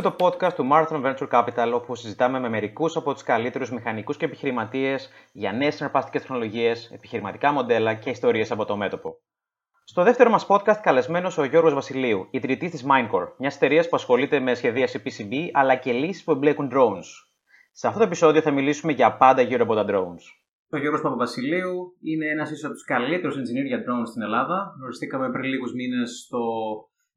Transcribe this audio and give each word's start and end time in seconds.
Ακούτε 0.00 0.16
το 0.18 0.26
podcast 0.26 0.52
του 0.52 0.68
Marathon 0.72 1.04
Venture 1.04 1.28
Capital, 1.28 1.72
όπου 1.74 1.94
συζητάμε 1.94 2.40
με 2.40 2.48
μερικούς 2.48 2.96
από 2.96 3.12
τους 3.12 3.22
καλύτερους 3.22 3.70
μηχανικούς 3.70 4.16
και 4.16 4.24
επιχειρηματίες 4.24 5.10
για 5.32 5.52
νέες 5.52 5.74
συναρπαστικές 5.74 6.20
τεχνολογίες, 6.20 6.90
επιχειρηματικά 6.90 7.52
μοντέλα 7.52 7.94
και 7.94 8.10
ιστορίες 8.10 8.50
από 8.50 8.64
το 8.64 8.76
μέτωπο. 8.76 9.20
Στο 9.84 10.02
δεύτερο 10.02 10.30
μας 10.30 10.46
podcast, 10.48 10.80
καλεσμένος 10.82 11.38
ο 11.38 11.44
Γιώργος 11.44 11.74
Βασιλείου, 11.74 12.28
ιδρυτής 12.30 12.70
της 12.70 12.84
Minecore, 12.84 13.32
μιας 13.38 13.56
εταιρείας 13.56 13.88
που 13.88 13.96
ασχολείται 13.96 14.40
με 14.40 14.54
σχεδίαση 14.54 15.02
PCB 15.04 15.34
αλλά 15.52 15.74
και 15.74 15.92
λύσεις 15.92 16.24
που 16.24 16.30
εμπλέκουν 16.30 16.70
drones. 16.72 17.08
Σε 17.72 17.86
αυτό 17.86 17.98
το 17.98 18.04
επεισόδιο 18.04 18.40
θα 18.40 18.50
μιλήσουμε 18.50 18.92
για 18.92 19.16
πάντα 19.16 19.42
γύρω 19.42 19.62
από 19.62 19.74
τα 19.74 19.84
drones. 19.88 20.24
Ο 20.72 20.76
Γιώργος 20.76 21.00
Παπαβασιλείου 21.00 21.96
είναι 22.00 22.26
ένας 22.26 22.50
ίσω 22.50 22.66
από 22.66 22.74
τους 22.74 22.84
καλύτερους 22.84 23.34
engineer 23.36 23.66
για 23.66 23.78
drones 23.78 24.06
στην 24.06 24.22
Ελλάδα. 24.22 24.74
Γνωριστήκαμε 24.78 25.30
πριν 25.30 25.44
λίγους 25.44 25.72
μήνες 25.72 26.24
στο 26.26 26.38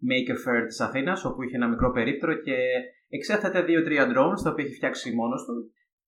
Maker 0.10 0.38
Fair 0.44 0.64
της 0.68 0.80
Αθήνας, 0.80 1.26
όπου 1.26 1.44
είχε 1.44 1.56
ένα 1.56 1.68
μικρό 1.68 1.92
περίπτερο 1.92 2.34
και 2.34 2.58
εξέθετε 3.10 3.62
δύο-τρία 3.62 4.06
drones 4.12 4.40
τα 4.44 4.50
οποία 4.52 4.64
έχει 4.66 4.74
φτιάξει 4.74 5.16
μόνος 5.16 5.42
του. 5.46 5.56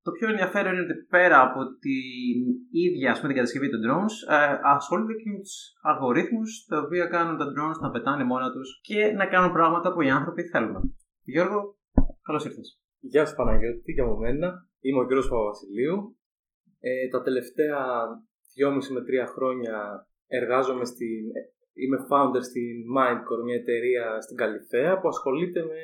Το 0.05 0.12
πιο 0.12 0.27
ενδιαφέρον 0.30 0.73
είναι 0.73 0.81
ότι 0.88 0.95
πέρα 1.16 1.38
από 1.48 1.59
την 1.85 2.38
ίδια 2.85 3.12
ας 3.12 3.18
πούμε, 3.18 3.27
την 3.31 3.38
κατασκευή 3.40 3.70
των 3.70 3.81
drones, 3.85 4.16
ε, 4.35 4.58
ασχολούνται 4.76 5.13
και 5.13 5.30
με 5.34 5.40
τους 5.45 5.55
αλγορίθμους 5.90 6.66
τα 6.70 6.77
οποία 6.85 7.05
κάνουν 7.16 7.38
τα 7.38 7.48
drones 7.54 7.80
να 7.81 7.90
πετάνε 7.90 8.23
μόνα 8.23 8.52
τους 8.52 8.70
και 8.81 8.99
να 9.20 9.26
κάνουν 9.34 9.52
πράγματα 9.58 9.94
που 9.94 10.02
οι 10.02 10.09
άνθρωποι 10.09 10.41
θέλουν. 10.52 10.76
Γιώργο, 11.23 11.59
καλώς 12.27 12.46
ήρθες. 12.46 12.80
Γεια 12.99 13.26
σας 13.26 13.35
Παναγιώτη, 13.35 13.93
και 13.93 14.02
από 14.02 14.18
μένα. 14.18 14.48
Είμαι 14.80 14.99
ο 14.99 15.05
κ. 15.05 15.09
Παπαβασιλείου. 15.30 16.18
Ε, 16.80 17.07
τα 17.13 17.21
τελευταία 17.21 17.80
2,5 18.55 18.93
με 18.96 19.02
3 19.02 19.26
χρόνια 19.35 20.07
εργάζομαι 20.27 20.85
στην 20.85 21.23
Είμαι 21.81 21.98
founder 22.09 22.43
στην 22.49 22.76
Mindcore, 22.95 23.41
μια 23.45 23.55
εταιρεία 23.55 24.21
στην 24.21 24.37
Καλυθέα 24.37 24.99
που 24.99 25.07
ασχολείται 25.07 25.62
με 25.71 25.82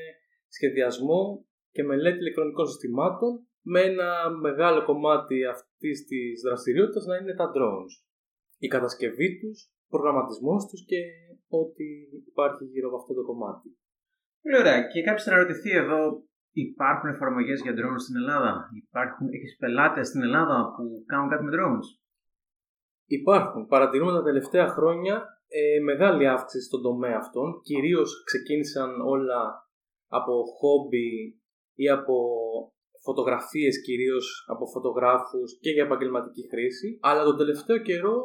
σχεδιασμό 0.47 1.45
και 1.71 1.83
μελέτη 1.83 2.17
ηλεκτρονικών 2.17 2.67
συστημάτων 2.67 3.31
με 3.61 3.81
ένα 3.81 4.09
μεγάλο 4.45 4.83
κομμάτι 4.83 5.45
αυτής 5.45 6.05
της 6.05 6.41
δραστηριότητας 6.41 7.05
να 7.05 7.15
είναι 7.17 7.35
τα 7.35 7.51
drones. 7.55 7.93
Η 8.57 8.67
κατασκευή 8.67 9.39
τους, 9.39 9.57
προγραμματισμός 9.89 10.65
τους 10.69 10.85
και 10.85 11.01
ό,τι 11.47 11.85
υπάρχει 12.31 12.63
γύρω 12.65 12.87
από 12.87 12.97
αυτό 12.97 13.13
το 13.13 13.23
κομμάτι. 13.23 13.67
Πολύ 14.41 14.57
ωραία. 14.57 14.87
Και 14.87 15.01
κάποιος 15.01 15.23
θα 15.23 15.35
ρωτηθεί 15.35 15.71
εδώ, 15.83 16.01
υπάρχουν 16.51 17.09
εφαρμογές 17.09 17.61
για 17.61 17.73
drones 17.77 18.01
στην 18.05 18.15
Ελλάδα; 18.15 18.69
Υπάρχουν, 18.83 19.27
έχεις 19.35 19.55
πελάτες 19.59 20.07
στην 20.07 20.21
Ελλάδα 20.21 20.73
που 20.75 21.03
κάνουν 21.05 21.29
κάτι 21.29 21.43
με 21.43 21.51
drones; 21.55 21.87
Υπάρχουν. 23.05 23.65
Παρατηρούμε 23.65 24.11
τα 24.11 24.23
τελευταία 24.23 24.67
χρόνια 24.67 25.40
ε, 25.59 25.79
μεγάλη 25.89 26.27
αύξηση 26.27 26.65
στον 26.65 26.81
τομέα 26.81 27.17
αυτών. 27.23 27.61
Κυρίως 27.61 28.23
ξεκίνησαν 28.23 28.89
όλα 29.13 29.41
από 30.07 30.33
χόμπι 30.57 31.09
ή 31.83 31.89
από 31.89 32.15
φωτογραφίες 33.07 33.75
κυρίως 33.85 34.45
από 34.53 34.65
φωτογράφους 34.73 35.59
και 35.63 35.71
για 35.75 35.83
επαγγελματική 35.83 36.43
χρήση. 36.51 36.97
Αλλά 37.01 37.23
τον 37.23 37.37
τελευταίο 37.37 37.79
καιρό 37.89 38.17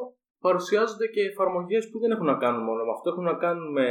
παρουσιάζονται 0.46 1.06
και 1.14 1.22
εφαρμογές 1.30 1.84
που 1.90 1.98
δεν 1.98 2.10
έχουν 2.10 2.26
να 2.26 2.36
κάνουν 2.36 2.64
μόνο 2.68 2.82
με 2.84 2.92
αυτό. 2.96 3.10
Έχουν 3.10 3.24
να 3.32 3.36
κάνουν 3.44 3.72
με 3.72 3.86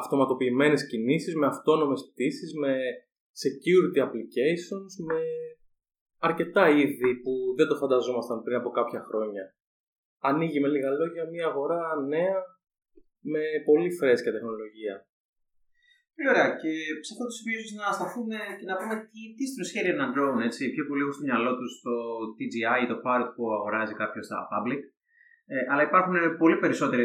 αυτοματοποιημένες 0.00 0.86
κινήσεις, 0.90 1.34
με 1.36 1.46
αυτόνομες 1.46 2.00
πτήσεις, 2.10 2.50
με 2.62 2.74
security 3.44 3.98
applications, 4.06 4.92
με 5.08 5.20
αρκετά 6.18 6.68
είδη 6.68 7.10
που 7.22 7.32
δεν 7.56 7.66
το 7.68 7.76
φανταζόμασταν 7.76 8.42
πριν 8.42 8.56
από 8.56 8.70
κάποια 8.70 9.00
χρόνια. 9.08 9.44
Ανοίγει 10.20 10.60
με 10.60 10.68
λίγα 10.68 10.90
λόγια 10.90 11.24
μια 11.32 11.46
αγορά 11.46 11.82
νέα 12.08 12.36
με 13.32 13.42
πολύ 13.68 13.90
φρέσκια 13.98 14.32
τεχνολογία. 14.36 14.94
Πολύ 16.14 16.28
ωραία. 16.32 16.48
Και 16.60 16.72
σε 17.04 17.10
αυτό 17.14 17.24
το 17.28 17.34
σημείο 17.38 17.60
να 17.80 17.86
σταθούμε 17.98 18.38
και 18.58 18.66
να 18.70 18.74
πούμε 18.78 18.94
τι, 19.12 19.20
τι 19.36 19.44
στην 19.50 19.62
ουσία 19.64 19.80
είναι 19.80 19.96
ένα 19.96 20.08
drone. 20.14 20.40
Έτσι. 20.48 20.62
Πιο 20.74 20.84
πολύ 20.88 21.02
έχω 21.04 21.14
στο 21.16 21.26
μυαλό 21.28 21.50
τους 21.58 21.72
το 21.86 21.94
TGI 22.36 22.76
ή 22.84 22.86
το 22.92 22.96
Parrot 23.04 23.30
που 23.34 23.44
αγοράζει 23.58 23.94
κάποιος 24.02 24.24
στα 24.28 24.38
public. 24.52 24.80
Ε, 25.52 25.56
αλλά 25.70 25.82
υπάρχουν 25.88 26.14
πολύ 26.42 26.56
περισσότεροι 26.62 27.02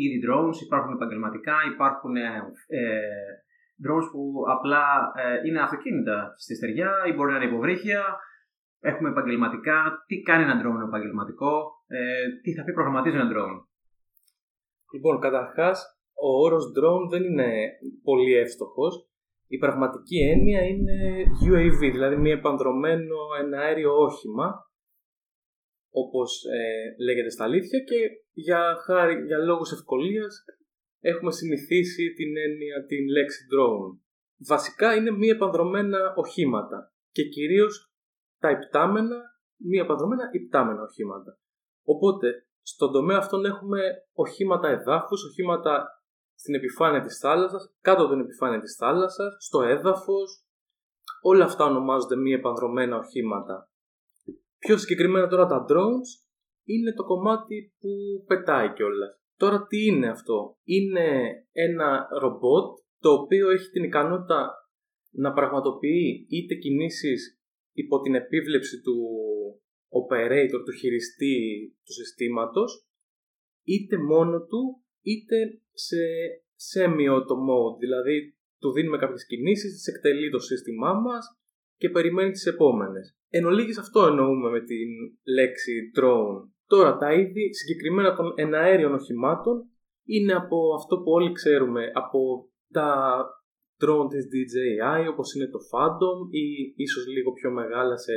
είδη 0.00 0.18
drones, 0.24 0.56
υπάρχουν 0.66 0.92
επαγγελματικά, 0.98 1.56
υπάρχουν 1.72 2.14
ε, 2.16 2.28
ε, 2.78 2.82
drones 3.84 4.06
που 4.12 4.22
απλά 4.54 4.84
ε, 5.22 5.46
είναι 5.46 5.60
αυτοκίνητα 5.66 6.34
στη 6.42 6.54
στεριά 6.54 6.90
ή 7.08 7.12
μπορεί 7.12 7.30
να 7.30 7.36
είναι 7.36 7.50
υποβρύχια. 7.50 8.02
Έχουμε 8.80 9.08
επαγγελματικά. 9.08 9.78
Τι 10.06 10.16
κάνει 10.28 10.42
ένα 10.42 10.60
drone 10.60 10.86
επαγγελματικό, 10.88 11.54
ε, 11.86 12.26
τι 12.42 12.50
θα 12.54 12.64
πει 12.64 12.72
προγραμματίζει 12.72 13.16
ένα 13.16 13.30
drone; 13.32 13.58
Λοιπόν, 14.94 15.20
καταρχάς, 15.20 15.78
ο 16.14 16.28
όρος 16.44 16.64
drone 16.76 17.08
δεν 17.10 17.22
είναι 17.24 17.48
πολύ 18.02 18.32
εύστοχος. 18.34 19.08
Η 19.46 19.56
πραγματική 19.58 20.18
έννοια 20.32 20.62
είναι 20.62 21.24
UAV, 21.46 21.80
δηλαδή 21.92 22.16
μη 22.16 22.30
επανδρομένο 22.30 23.16
ένα 23.40 23.58
αέριο 23.58 23.92
όχημα, 23.96 24.48
όπως 25.90 26.44
ε, 26.44 27.02
λέγεται 27.04 27.30
στα 27.30 27.44
αλήθεια 27.44 27.80
και 27.80 27.96
για, 28.32 28.76
χάρη, 28.84 29.24
για 29.26 29.38
λόγους 29.38 29.72
ευκολίας 29.72 30.44
έχουμε 31.00 31.32
συνηθίσει 31.32 32.12
την 32.12 32.36
έννοια, 32.36 32.84
την 32.86 33.08
λέξη 33.08 33.40
drone. 33.52 33.98
Βασικά 34.46 34.94
είναι 34.94 35.10
μη 35.10 35.28
επανδρομένα 35.28 36.14
οχήματα 36.16 36.92
και 37.10 37.22
κυρίως 37.22 37.92
τα 38.38 38.50
υπτάμενα, 38.50 39.22
μη 39.56 39.78
επανδρομένα 39.78 40.28
υπτάμενα 40.32 40.82
οχήματα. 40.82 41.38
Οπότε 41.84 42.46
στον 42.66 42.92
τομέα 42.92 43.18
αυτόν 43.18 43.44
έχουμε 43.44 43.80
οχήματα 44.12 44.68
εδάφους, 44.68 45.24
οχήματα 45.24 46.02
στην 46.34 46.54
επιφάνεια 46.54 47.00
της 47.00 47.18
θάλασσας, 47.18 47.74
κάτω 47.80 48.02
από 48.02 48.12
την 48.12 48.20
επιφάνεια 48.20 48.60
της 48.60 48.74
θάλασσας, 48.74 49.36
στο 49.38 49.62
έδαφος. 49.62 50.44
Όλα 51.22 51.44
αυτά 51.44 51.64
ονομάζονται 51.64 52.16
μη 52.16 52.32
επανδρομένα 52.32 52.96
οχήματα. 52.96 53.68
Πιο 54.58 54.76
συγκεκριμένα 54.76 55.28
τώρα 55.28 55.46
τα 55.46 55.64
drones 55.68 56.08
είναι 56.64 56.92
το 56.92 57.04
κομμάτι 57.04 57.74
που 57.78 57.88
πετάει 58.26 58.72
κιόλας. 58.72 59.20
Τώρα 59.36 59.66
τι 59.66 59.84
είναι 59.84 60.08
αυτό; 60.08 60.56
Είναι 60.64 61.08
ένα 61.52 62.08
ρομπότ 62.20 62.78
το 62.98 63.10
οποίο 63.10 63.50
έχει 63.50 63.70
την 63.70 63.84
ικανότητα 63.84 64.52
να 65.10 65.32
πραγματοποιεί 65.32 66.26
είτε 66.28 66.54
κινήσεις 66.54 67.40
υπό 67.72 68.00
την 68.00 68.14
επίβλεψη 68.14 68.80
του 68.80 68.96
operator, 70.00 70.60
του 70.64 70.72
χειριστή 70.80 71.36
του 71.84 71.92
συστήματος, 71.92 72.86
είτε 73.64 73.96
μόνο 73.98 74.36
του, 74.50 74.62
είτε 75.02 75.36
σε 75.72 76.02
semi-auto 76.70 77.36
mode, 77.48 77.76
δηλαδή 77.78 78.36
του 78.60 78.72
δίνουμε 78.72 78.98
κάποιες 78.98 79.26
κινήσεις, 79.26 79.72
τις 79.72 79.86
εκτελεί 79.86 80.30
το 80.30 80.38
σύστημά 80.38 80.92
μας 80.92 81.24
και 81.76 81.90
περιμένει 81.90 82.30
τις 82.30 82.46
επόμενες. 82.46 83.16
Εν 83.28 83.44
ολίγης 83.44 83.78
αυτό 83.78 84.06
εννοούμε 84.06 84.50
με 84.50 84.60
την 84.60 84.88
λέξη 85.36 85.72
drone. 85.96 86.48
Τώρα 86.66 86.96
τα 86.96 87.12
είδη 87.12 87.54
συγκεκριμένα 87.54 88.14
των 88.16 88.32
εναέριων 88.36 88.94
οχημάτων 88.94 89.68
είναι 90.04 90.32
από 90.32 90.74
αυτό 90.74 90.96
που 90.96 91.10
όλοι 91.10 91.32
ξέρουμε, 91.32 91.90
από 91.94 92.48
τα 92.72 92.88
drone 93.82 94.08
της 94.10 94.24
DJI 94.32 95.10
όπως 95.12 95.34
είναι 95.34 95.48
το 95.48 95.58
Phantom 95.70 96.18
ή 96.30 96.74
ίσως 96.76 97.06
λίγο 97.06 97.32
πιο 97.32 97.50
μεγάλα 97.50 97.96
σε 97.96 98.14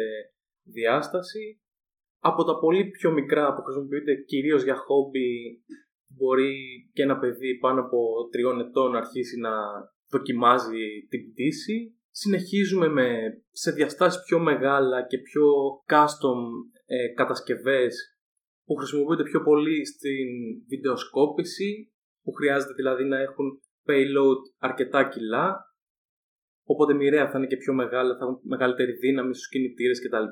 διάσταση 0.63 1.61
από 2.19 2.43
τα 2.43 2.59
πολύ 2.59 2.85
πιο 2.85 3.11
μικρά 3.11 3.53
που 3.53 3.61
χρησιμοποιείται 3.61 4.15
κυρίως 4.15 4.63
για 4.63 4.75
χόμπι 4.75 5.61
μπορεί 6.07 6.55
και 6.93 7.01
ένα 7.01 7.17
παιδί 7.19 7.57
πάνω 7.57 7.81
από 7.81 8.27
τριών 8.31 8.59
ετών 8.59 8.91
να 8.91 8.97
αρχίσει 8.97 9.39
να 9.39 9.51
δοκιμάζει 10.09 10.85
την 11.09 11.31
πτήση. 11.31 11.95
Συνεχίζουμε 12.11 12.87
με, 12.87 13.07
σε 13.51 13.71
διαστάσεις 13.71 14.23
πιο 14.23 14.39
μεγάλα 14.39 15.05
και 15.07 15.17
πιο 15.17 15.45
custom 15.87 16.39
ε, 16.85 17.07
κατασκευές 17.07 18.17
που 18.65 18.75
χρησιμοποιούνται 18.75 19.23
πιο 19.23 19.41
πολύ 19.43 19.85
στην 19.85 20.27
βιντεοσκόπηση 20.67 21.91
που 22.23 22.31
χρειάζεται 22.31 22.73
δηλαδή 22.73 23.03
να 23.03 23.17
έχουν 23.19 23.61
payload 23.87 24.39
αρκετά 24.57 25.09
κιλά 25.09 25.66
Οπότε 26.71 26.93
μοιραία 26.93 27.29
θα 27.29 27.37
είναι 27.37 27.47
και 27.47 27.61
πιο 27.63 27.73
μεγάλα, 27.81 28.11
θα 28.17 28.23
έχουν 28.25 28.39
μεγαλύτερη 28.53 28.91
δύναμη 28.91 29.33
στους 29.33 29.49
κινητήρες 29.49 29.97
κτλ. 30.03 30.27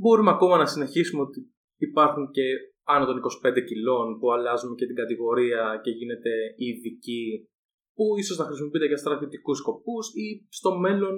Μπορούμε 0.00 0.30
ακόμα 0.30 0.56
να 0.56 0.66
συνεχίσουμε 0.66 1.22
ότι 1.22 1.40
υπάρχουν 1.76 2.24
και 2.36 2.46
άνω 2.94 3.04
των 3.06 3.16
25 3.18 3.64
κιλών 3.70 4.18
που 4.18 4.32
αλλάζουμε 4.32 4.74
και 4.78 4.86
την 4.86 4.96
κατηγορία 5.02 5.80
και 5.84 5.90
γίνεται 5.90 6.32
ειδική 6.56 7.48
που 7.96 8.04
ίσως 8.22 8.36
να 8.38 8.44
χρησιμοποιείται 8.44 8.86
για 8.86 8.96
στρατιωτικούς 8.96 9.58
σκοπούς 9.58 10.06
ή 10.24 10.46
στο 10.58 10.70
μέλλον 10.84 11.14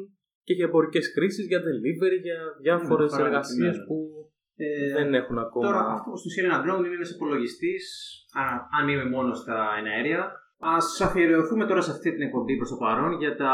και 0.46 0.54
για 0.54 0.66
εμπορικές 0.66 1.06
χρήσει, 1.14 1.42
για 1.42 1.60
delivery, 1.66 2.18
για 2.22 2.38
διάφορες 2.60 3.12
mm, 3.14 3.20
εργασίες 3.24 3.76
που 3.86 3.96
ε, 4.56 4.92
δεν 4.92 5.14
έχουν 5.14 5.38
ακόμα. 5.38 5.66
Τώρα, 5.66 5.82
αυτό 5.96 6.10
που 6.10 6.18
στην 6.18 6.44
ένα 6.44 6.58
drone 6.64 6.84
είναι 6.84 6.98
ένα 7.00 7.08
υπολογιστής, 7.14 7.84
αν 8.78 8.88
είμαι 8.88 9.06
μόνος 9.14 9.38
στα 9.38 9.58
εναέρια, 9.78 10.22
Α 10.58 10.76
αφιερωθούμε 11.06 11.64
τώρα 11.66 11.80
σε 11.80 11.90
αυτή 11.90 12.08
την 12.14 12.22
εκπομπή 12.22 12.56
προς 12.56 12.70
το 12.70 12.76
παρόν 12.76 13.12
για 13.22 13.36
τα 13.36 13.52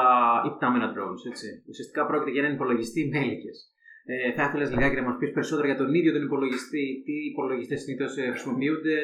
υπτάμενα 0.51 0.87
drones. 0.95 1.23
Έτσι. 1.31 1.49
Ουσιαστικά 1.69 2.06
πρόκειται 2.06 2.31
για 2.31 2.43
έναν 2.43 2.55
υπολογιστή 2.55 3.01
με 3.11 3.19
έλικες. 3.25 3.56
Ε, 4.05 4.33
θα 4.37 4.43
ήθελες 4.45 4.71
λιγάκι 4.71 4.97
να 5.01 5.06
μας 5.09 5.17
πεις 5.19 5.33
περισσότερα 5.33 5.67
για 5.71 5.77
τον 5.83 5.95
ίδιο 5.95 6.12
τον 6.12 6.23
υπολογιστή, 6.29 6.85
τι 7.05 7.15
υπολογιστές 7.33 7.81
συνήθως 7.83 8.12
χρησιμοποιούνται, 8.33 8.97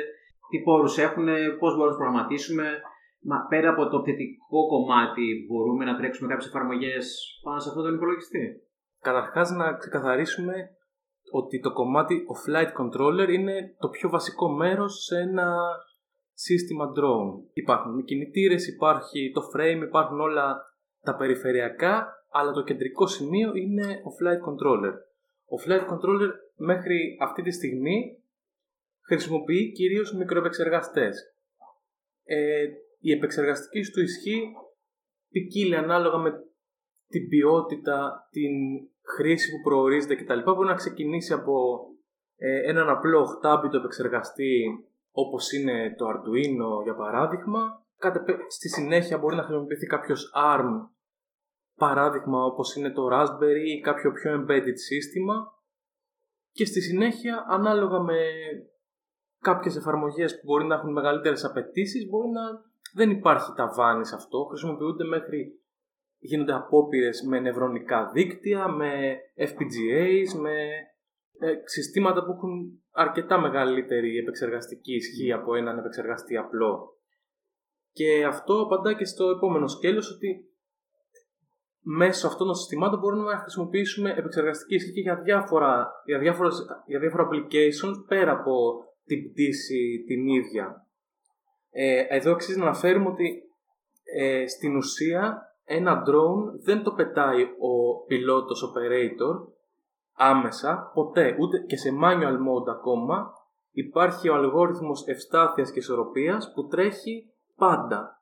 τι 0.50 0.58
πόρους 0.67 0.99
έχουν, 1.06 1.26
πώς 1.61 1.70
μπορούμε 1.75 1.85
να 1.85 1.93
τους 1.93 2.00
προγραμματίσουμε 2.00 2.67
Μα 3.23 3.47
πέρα 3.49 3.70
από 3.70 3.88
το 3.88 4.00
πτυτικό 4.00 4.67
κομμάτι, 4.69 5.47
μπορούμε 5.49 5.85
να 5.85 5.97
τρέξουμε 5.97 6.29
κάποιες 6.29 6.49
εφαρμογές 6.49 7.05
πάνω 7.44 7.58
σε 7.61 7.69
αυτόν 7.69 7.85
τον 7.85 7.94
υπολογιστή; 7.94 8.44
Καταρχάς, 9.00 9.50
να 9.50 9.73
ξεκαθαρίσουμε 9.73 10.55
ότι 11.32 11.61
το 11.61 11.73
κομμάτι 11.73 12.14
ο 12.14 12.35
flight 12.44 12.73
controller 12.81 13.29
είναι 13.29 13.75
το 13.79 13.88
πιο 13.88 14.08
βασικό 14.11 14.49
μέρος 14.49 15.05
σε 15.05 15.19
ένα 15.19 15.47
σύστημα 16.42 16.87
drone. 16.96 17.31
Υπάρχουν 17.52 17.98
οι 17.98 18.04
κινητήρες, 18.04 18.69
υπάρχει 18.69 19.31
το 19.34 19.42
frame, 19.54 19.82
υπάρχουν 19.82 20.20
όλα 20.20 20.56
τα 21.00 21.16
περιφερειακά, 21.16 22.25
αλλά 22.31 22.52
το 22.52 22.62
κεντρικό 22.62 23.06
σημείο 23.06 23.54
είναι 23.54 23.84
ο 23.84 24.10
flight 24.19 24.42
controller. 24.48 24.94
Ο 25.54 25.56
flight 25.64 25.84
controller 25.92 26.31
μέχρι 26.56 27.16
αυτή 27.20 27.42
τη 27.42 27.50
στιγμή 27.50 28.25
χρησιμοποιεί 29.06 29.72
κυρίως 29.72 30.14
μικροεπεξεργαστές. 30.14 31.34
Ε, 32.25 32.64
η 33.00 33.12
επεξεργαστική 33.12 33.90
του 33.92 34.00
ισχύ 34.00 34.40
ποικίλει 35.31 35.76
ανάλογα 35.76 36.19
με 36.19 36.31
την 37.08 37.28
ποιότητα, 37.28 38.28
την 38.31 38.52
χρήση 39.16 39.50
που 39.50 39.69
προορίζεται 39.69 40.14
κτλ. 40.14 40.40
Μπορεί 40.42 40.69
να 40.69 40.75
ξεκινήσει 40.75 41.32
από 41.32 41.87
ε, 42.37 42.70
έναν 42.70 42.88
απλό 42.88 43.26
8 43.44 43.75
επεξεργαστή 43.75 44.84
όπως 45.11 45.53
είναι 45.53 45.95
το 45.99 46.07
Arduino 46.07 46.83
για 46.83 46.95
παράδειγμα. 46.95 47.61
Στη 48.49 48.69
συνέχεια 48.69 49.19
μπορεί 49.19 49.37
να 49.37 49.43
χρησιμοποιηθεί 49.43 49.87
κάποιος 49.87 50.33
ARM 50.37 50.71
παράδειγμα 51.75 52.45
όπως 52.45 52.75
είναι 52.77 52.91
το 52.91 53.09
Raspberry 53.12 53.65
ή 53.77 53.81
κάποιο 53.81 54.12
πιο 54.12 54.31
embedded 54.35 54.79
σύστημα 54.89 55.35
και 56.53 56.65
στη 56.65 56.81
συνέχεια 56.81 57.45
ανάλογα 57.49 58.01
με 58.01 58.19
κάποιες 59.39 59.77
εφαρμογές 59.77 60.35
που 60.35 60.43
μπορεί 60.45 60.65
να 60.65 60.75
έχουν 60.75 60.93
μεγαλύτερες 60.93 61.45
απαιτήσεις, 61.45 62.09
μπορεί 62.09 62.29
να 62.29 62.43
δεν 62.95 63.11
υπάρχει 63.11 63.53
ταβάνι 63.57 64.07
σε 64.07 64.15
αυτό, 64.15 64.45
χρησιμοποιούνται 64.45 65.05
μέχρι 65.05 65.61
γίνονται 66.19 66.53
απόπειρες 66.53 67.23
με 67.29 67.41
νευρονικά 67.41 68.11
δίκτυα, 68.12 68.69
με 68.69 69.17
FPGAs, 69.37 70.41
με 70.41 70.57
ε, 71.40 71.52
συστήματα 71.64 72.25
που 72.25 72.32
έχουν 72.32 72.82
αρκετά 72.90 73.40
μεγαλύτερη 73.40 74.16
επεξεργαστική 74.16 74.94
ισχύ 74.94 75.32
από 75.32 75.54
έναν 75.54 75.78
επεξεργαστή 75.78 76.37
απλό. 76.37 76.98
Και 77.92 78.25
αυτό 78.25 78.60
απαντά 78.60 78.94
και 78.94 79.04
στο 79.04 79.31
επόμενο 79.31 79.66
σκέλος 79.69 80.10
ότι 80.10 80.50
μέσω 81.82 82.26
αυτών 82.26 82.46
των 82.46 82.56
συστημάτων 82.56 82.98
μπορούμε 82.98 83.32
να 83.32 83.38
χρησιμοποιήσουμε 83.38 84.14
επεξεργαστική 84.16 84.75
ισχύ 84.75 85.00
για 85.00 85.16
διάφορα, 85.16 85.90
για, 86.04 86.19
διάφορες, 86.19 86.66
για 86.87 86.98
διάφορα 86.98 87.28
applications 87.28 88.04
πέρα 88.06 88.32
από 88.32 88.84
την 89.04 89.31
πτήση 89.31 90.04
την 90.06 90.26
ίδια. 90.26 90.87
Ε, 91.70 92.04
εδώ 92.08 92.32
αξίζει 92.32 92.58
να 92.58 92.64
αναφέρουμε 92.64 93.08
ότι 93.08 93.42
ε, 94.02 94.46
στην 94.46 94.76
ουσία 94.76 95.42
ένα 95.64 96.02
drone 96.02 96.60
δεν 96.64 96.82
το 96.82 96.92
πετάει 96.92 97.42
ο 97.42 98.04
πιλότος 98.06 98.72
operator 98.72 99.52
άμεσα, 100.20 100.90
ποτέ, 100.94 101.37
ούτε 101.40 101.58
και 101.58 101.76
σε 101.76 101.90
manual 102.02 102.34
mode 102.34 102.69
ακόμα, 102.69 103.32
υπάρχει 103.70 104.28
ο 104.28 104.34
αλγόριθμος 104.34 105.06
ευστάθειας 105.06 105.70
και 105.70 105.78
ισορροπίας 105.78 106.52
που 106.55 106.67
τρέχει 106.67 107.32
πάντα. 107.56 108.19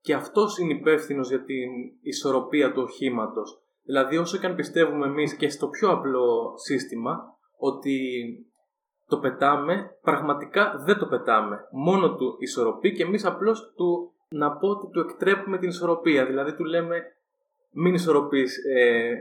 Και 0.00 0.14
αυτός 0.14 0.58
είναι 0.58 0.72
υπεύθυνος 0.72 1.28
για 1.28 1.44
την 1.44 1.70
ισορροπία 2.00 2.72
του 2.72 2.82
οχήματος. 2.82 3.62
Δηλαδή 3.82 4.16
όσο 4.16 4.38
και 4.38 4.46
αν 4.46 4.54
πιστεύουμε 4.54 5.06
εμείς 5.06 5.36
και 5.36 5.48
στο 5.48 5.68
πιο 5.68 5.90
απλό 5.90 6.52
σύστημα 6.56 7.38
ότι 7.58 7.98
το 9.06 9.18
πετάμε, 9.18 9.98
πραγματικά 10.02 10.74
δεν 10.84 10.98
το 10.98 11.06
πετάμε. 11.06 11.58
Μόνο 11.70 12.14
του 12.14 12.36
ισορροπεί 12.38 12.92
και 12.92 13.02
εμείς 13.02 13.24
απλώς 13.24 13.72
του 13.76 14.12
να 14.28 14.56
πω 14.56 14.68
ότι 14.68 14.90
του 14.90 15.00
εκτρέπουμε 15.00 15.58
την 15.58 15.68
ισορροπία. 15.68 16.26
Δηλαδή 16.26 16.54
του 16.54 16.64
λέμε 16.64 17.02
μην 17.70 17.94
ισορροπείς 17.94 18.56
ε, 18.76 19.14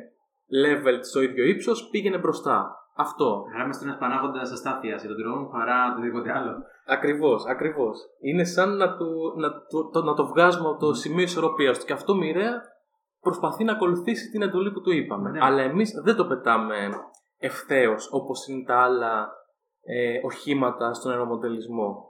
level 0.63 0.97
στο 1.01 1.21
ίδιος 1.21 1.47
ύψος, 1.47 1.89
πήγαινε 1.89 2.17
μπροστά. 2.17 2.73
Αυτό. 2.95 3.43
Άρα 3.53 3.63
είμαστε 3.63 3.85
ένας 3.85 3.97
παράγοντας 3.97 4.51
αστάθειας 4.51 5.03
για 5.03 5.09
τον 5.09 5.17
drone 5.19 5.51
παρά 5.51 5.91
οτιδήποτε 5.91 6.31
άλλο. 6.31 6.51
Ακριβώς, 6.85 7.45
ακριβώς. 7.45 7.97
Είναι 8.19 8.43
σαν 8.43 8.77
να, 8.77 8.97
του, 8.97 9.33
να, 9.37 9.49
το, 9.91 10.03
να 10.03 10.13
το 10.13 10.27
βγάζουμε 10.27 10.69
από 10.69 10.79
το 10.79 10.93
σημείο 10.93 11.23
ισορροπίας 11.23 11.79
του. 11.79 11.85
Και 11.85 11.93
αυτό 11.93 12.15
μοιραία 12.15 12.61
προσπαθεί 13.19 13.63
να 13.63 13.71
ακολουθήσει 13.71 14.29
την 14.29 14.41
εντολή 14.41 14.71
που 14.71 14.81
του 14.81 14.91
είπαμε. 14.91 15.29
Ναι. 15.29 15.39
Αλλά 15.41 15.61
εμείς 15.61 15.91
δεν 16.03 16.15
το 16.15 16.25
πετάμε 16.25 16.89
ευθέως 17.37 18.09
όπως 18.11 18.47
είναι 18.47 18.63
τα 18.63 18.77
άλλα 18.81 19.29
ε, 19.81 20.19
οχήματα 20.23 20.93
στον 20.93 21.11
αερομοντελισμό. 21.11 22.09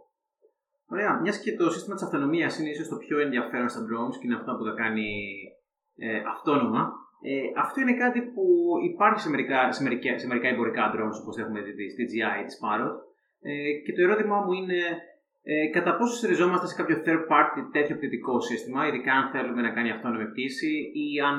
Ωραία. 0.91 1.19
Μιας 1.21 1.39
και 1.39 1.56
το 1.56 1.69
σύστημα 1.69 1.95
της 1.95 2.03
αυτονομίας 2.03 2.59
είναι 2.59 2.69
ίσως 2.69 2.88
το 2.88 2.95
πιο 2.95 3.19
ενδιαφέρον 3.19 3.69
στα 3.69 3.80
drones 3.80 4.15
και 4.19 4.25
είναι 4.25 4.36
αυτό 4.36 4.56
που 4.56 4.63
τα 4.63 4.71
κάνει 4.71 5.09
ε, 5.95 6.21
αυτόνομα. 6.36 6.91
Ε, 7.21 7.31
αυτό 7.63 7.81
είναι 7.81 7.95
κάτι 8.04 8.21
που 8.21 8.45
υπάρχει 8.92 9.19
σε 9.19 9.30
μερικά, 9.30 9.71
σε 9.71 9.83
μερικά, 9.83 10.18
σε 10.19 10.27
μερικά 10.27 10.48
εμπορικά 10.48 10.83
drones 10.94 11.18
όπως 11.21 11.38
έχουμε 11.38 11.60
δει 11.62 11.89
στη 11.89 12.04
GI 12.12 12.45
της 12.45 12.60
Parrot 12.63 12.95
ε, 13.42 13.71
και 13.83 13.94
το 13.94 14.01
ερώτημά 14.01 14.38
μου 14.45 14.54
είναι 14.60 14.81
ε, 15.44 15.68
κατά 15.75 15.95
πόσο 15.98 16.16
στηριζόμαστε 16.16 16.68
σε 16.68 16.75
κάποιο 16.75 16.95
third 17.06 17.24
party 17.31 17.60
τέτοιο 17.71 17.95
πτυτικό 17.95 18.39
σύστημα, 18.39 18.88
ειδικά 18.88 19.13
αν 19.13 19.30
θέλουμε 19.33 19.62
να 19.62 19.71
κάνει 19.71 19.92
αυτόνομη 19.92 20.25
πτήση 20.31 20.74
ή 21.04 21.19
αν 21.30 21.36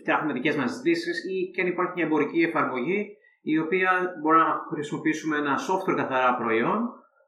φτιάχνουμε 0.00 0.32
δικές 0.32 0.56
μας 0.56 0.82
λύσει 0.84 1.10
ή 1.32 1.50
και 1.52 1.60
αν 1.60 1.66
υπάρχει 1.66 1.92
μια 1.96 2.04
εμπορική 2.04 2.40
εφαρμογή 2.42 3.16
η 3.42 3.58
οποία 3.58 3.90
μπορεί 4.20 4.38
να 4.38 4.50
χρησιμοποιήσουμε 4.72 5.36
ένα 5.36 5.54
software 5.68 5.96
καθαρά 5.96 6.36
προϊόν, 6.36 6.78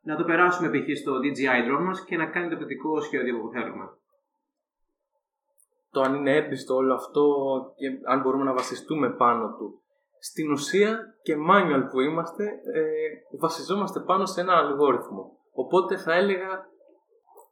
να 0.03 0.17
το 0.17 0.25
περάσουμε 0.25 0.69
π.χ. 0.71 0.97
στο 0.99 1.13
DJI 1.25 1.61
drone 1.67 1.85
μας 1.85 2.05
και 2.05 2.17
να 2.17 2.27
κάνει 2.27 2.49
το 2.49 2.57
πτυτικό 2.57 3.01
σχέδιο 3.01 3.39
που 3.41 3.49
θέλουμε 3.55 3.85
το 5.95 6.01
αν 6.01 6.15
είναι 6.15 6.37
έμπιστο 6.37 6.75
όλο 6.75 6.95
αυτό 6.95 7.25
και 7.77 7.87
αν 8.13 8.21
μπορούμε 8.21 8.45
να 8.45 8.53
βασιστούμε 8.53 9.11
πάνω 9.11 9.47
του. 9.59 9.83
Στην 10.19 10.53
ουσία 10.53 10.91
και 11.23 11.35
manual 11.51 11.83
που 11.91 12.01
είμαστε 12.01 12.45
ε, 12.75 12.83
βασιζόμαστε 13.41 14.01
πάνω 14.01 14.27
σε 14.27 14.41
ένα 14.41 14.55
αλγόριθμο. 14.57 15.23
Οπότε 15.53 15.97
θα 15.97 16.15
έλεγα 16.15 16.51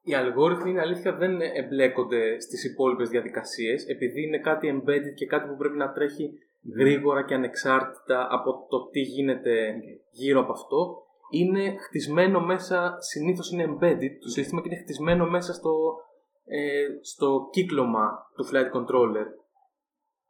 οι 0.05 0.15
αλγόριθμοι 0.15 0.71
είναι 0.71 0.81
αλήθεια 0.81 1.13
δεν 1.13 1.41
εμπλέκονται 1.41 2.41
στις 2.41 2.65
υπόλοιπες 2.65 3.09
διαδικασίες 3.09 3.89
επειδή 3.89 4.23
είναι 4.27 4.39
κάτι 4.39 4.65
embedded 4.75 5.15
και 5.17 5.27
κάτι 5.27 5.49
που 5.49 5.57
πρέπει 5.57 5.77
να 5.77 5.93
τρέχει 5.93 6.31
γρήγορα 6.79 7.25
και 7.25 7.35
ανεξάρτητα 7.35 8.27
από 8.31 8.67
το 8.69 8.89
τι 8.91 9.01
γίνεται 9.01 9.75
γύρω 10.11 10.41
από 10.41 10.53
αυτό 10.53 11.03
είναι 11.33 11.75
χτισμένο 11.79 12.41
μέσα, 12.41 12.97
συνήθως 12.99 13.51
είναι 13.51 13.65
embedded 13.71 14.13
το 14.21 14.29
σύστημα 14.29 14.61
και 14.61 14.69
είναι 14.69 14.83
χτισμένο 14.83 15.27
μέσα 15.31 15.53
στο 15.53 15.71
ε, 16.45 16.87
στο 17.01 17.49
κύκλωμα 17.53 18.11
του 18.37 18.47
flight 18.47 18.71
controller 18.77 19.27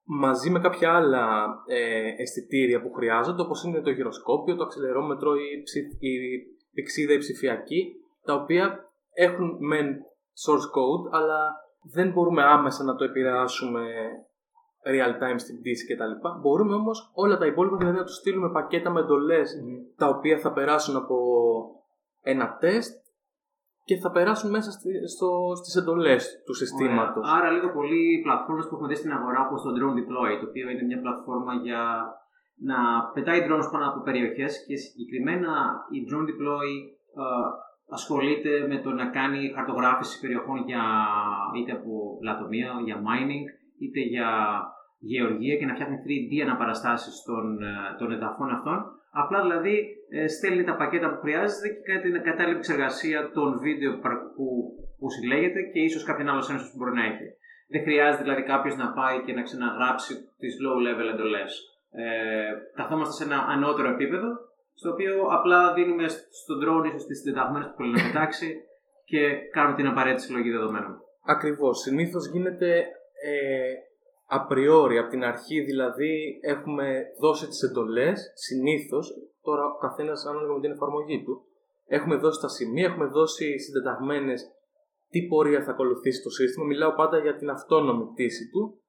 μαζί 0.04 0.50
με 0.50 0.60
κάποια 0.60 0.94
άλλα 0.94 1.46
ε, 1.66 2.22
αισθητήρια 2.22 2.82
που 2.82 2.92
χρειάζονται 2.92 3.42
όπως 3.42 3.64
είναι 3.64 3.80
το 3.80 3.90
γυροσκόπιο, 3.90 4.56
το 4.56 4.64
αξιλερόμετρο, 4.64 5.34
η, 5.34 5.62
ψη, 5.62 5.80
η 5.98 6.12
πηξίδα 6.72 7.12
η 7.12 7.18
ψηφιακή 7.18 7.92
τα 8.24 8.34
οποία 8.34 8.92
έχουν 9.12 9.56
μεν 9.60 9.88
source 10.46 10.68
code 10.76 11.10
αλλά 11.10 11.38
δεν 11.92 12.10
μπορούμε 12.10 12.42
άμεσα 12.42 12.84
να 12.84 12.94
το 12.94 13.04
επηρεάσουμε 13.04 13.82
real 14.84 15.22
time 15.22 15.34
στην 15.36 15.58
πτήση 15.58 15.94
κτλ. 15.94 16.28
Μπορούμε 16.40 16.74
όμως 16.74 17.12
όλα 17.14 17.38
τα 17.38 17.46
υπόλοιπα 17.46 17.76
δηλαδή 17.76 17.96
να 17.96 18.04
τους 18.04 18.14
στείλουμε 18.14 18.50
πακέτα 18.50 18.90
με 18.90 19.00
εντολές 19.00 19.54
τα 19.96 20.08
οποία 20.08 20.38
θα 20.38 20.52
περάσουν 20.52 20.96
από 20.96 21.16
ένα 22.20 22.56
τεστ 22.60 23.01
και 23.84 23.96
θα 24.02 24.10
περάσουν 24.10 24.50
μέσα 24.50 24.70
στι 24.70 24.90
στο, 25.14 25.28
στις 25.60 25.74
εντολές 25.80 26.22
του 26.46 26.54
συστήματος. 26.54 27.24
Άρα 27.36 27.50
λίγο 27.50 27.68
πολύ 27.78 28.02
οι 28.14 28.22
πλατφόρμες 28.22 28.66
που 28.66 28.74
έχουμε 28.74 28.88
δει 28.88 28.98
στην 29.02 29.12
αγορά 29.12 29.40
όπως 29.46 29.62
το 29.62 29.70
Drone 29.76 29.96
Deploy, 30.00 30.32
το 30.40 30.46
οποίο 30.50 30.66
είναι 30.70 30.84
μια 30.90 31.00
πλατφόρμα 31.00 31.54
για 31.66 31.82
να 32.68 32.78
πετάει 33.14 33.40
drones 33.46 33.68
πάνω 33.72 33.86
από 33.90 34.00
περιοχές 34.08 34.52
και 34.66 34.76
συγκεκριμένα 34.76 35.52
η 35.96 35.98
Drone 36.08 36.26
Deploy 36.30 36.68
ε, 37.22 37.24
ασχολείται 37.96 38.52
με 38.70 38.76
το 38.84 38.90
να 38.90 39.06
κάνει 39.16 39.52
χαρτογράφηση 39.54 40.20
περιοχών 40.20 40.58
για, 40.68 40.84
είτε 41.56 41.72
από 41.78 41.92
λατομία, 42.22 42.70
για 42.84 42.96
mining, 43.08 43.46
είτε 43.82 44.00
για 44.00 44.28
γεωργία 44.98 45.56
και 45.56 45.66
να 45.66 45.74
φτιάχνει 45.74 45.98
3D 46.06 46.32
αναπαραστάσεις 46.46 47.22
των, 47.28 47.62
ε, 47.62 47.96
των 47.98 48.12
εδαφών 48.12 48.50
αυτών 48.50 48.78
Απλά 49.14 49.42
δηλαδή 49.42 49.74
ε, 49.74 50.01
στέλνει 50.34 50.64
τα 50.64 50.76
πακέτα 50.76 51.08
που 51.10 51.20
χρειάζεται 51.24 51.68
και 51.68 51.82
κάνει 51.88 52.00
την 52.02 52.22
κατάλληλη 52.22 52.56
εξεργασία 52.56 53.30
των 53.36 53.48
βίντεο 53.64 53.92
που, 54.36 54.44
που 54.98 55.10
συλλέγεται 55.10 55.60
και 55.72 55.80
ίσως 55.80 56.04
κάποιον 56.04 56.28
άλλος 56.28 56.50
ένστο 56.50 56.66
που 56.70 56.78
μπορεί 56.78 56.94
να 57.00 57.04
έχει. 57.10 57.26
Δεν 57.72 57.82
χρειάζεται 57.86 58.22
δηλαδή 58.22 58.42
κάποιος 58.42 58.76
να 58.76 58.92
πάει 58.98 59.16
και 59.24 59.32
να 59.32 59.42
ξαναγράψει 59.42 60.12
τις 60.40 60.52
low 60.64 60.78
level 60.86 61.08
εντολές. 61.14 61.50
Ε, 61.90 62.52
καθόμαστε 62.74 63.14
σε 63.14 63.24
ένα 63.28 63.38
ανώτερο 63.54 63.88
επίπεδο, 63.88 64.28
στο 64.74 64.90
οποίο 64.90 65.14
απλά 65.36 65.72
δίνουμε 65.72 66.06
στον 66.40 66.56
drone 66.62 66.84
ίσως 66.88 67.06
τις 67.06 67.18
συντεταγμένε 67.18 67.64
που 67.64 67.76
θέλει 67.76 67.92
να 67.92 68.02
πετάξει 68.02 68.48
και 69.04 69.20
κάνουμε 69.54 69.76
την 69.76 69.86
απαραίτητη 69.86 70.22
συλλογή 70.22 70.50
δεδομένων. 70.50 70.92
Ακριβώς. 71.26 71.78
Συνήθως 71.78 72.26
γίνεται 72.32 72.70
ε, 73.30 73.72
απριόρι, 74.26 74.98
από 74.98 75.08
την 75.08 75.24
αρχή 75.24 75.60
δηλαδή 75.60 76.40
έχουμε 76.42 77.02
δώσει 77.20 77.46
τις 77.48 77.62
εντολές, 77.62 78.32
συνήθως, 78.34 79.06
τώρα 79.42 79.64
ο 79.64 79.78
καθένας 79.78 80.26
ανάλογα 80.26 80.52
με 80.52 80.60
την 80.60 80.70
εφαρμογή 80.70 81.22
του, 81.24 81.42
έχουμε 81.86 82.16
δώσει 82.16 82.40
τα 82.40 82.48
σημεία, 82.48 82.86
έχουμε 82.86 83.06
δώσει 83.06 83.58
συντεταγμένες 83.58 84.40
τι 85.12 85.22
πορεία 85.22 85.62
θα 85.62 85.70
ακολουθήσει 85.70 86.22
το 86.22 86.30
σύστημα. 86.30 86.66
Μιλάω 86.66 86.94
πάντα 86.94 87.18
για 87.18 87.36
την 87.36 87.50
αυτόνομη 87.50 88.04
πτήση 88.12 88.50
του. 88.50 88.80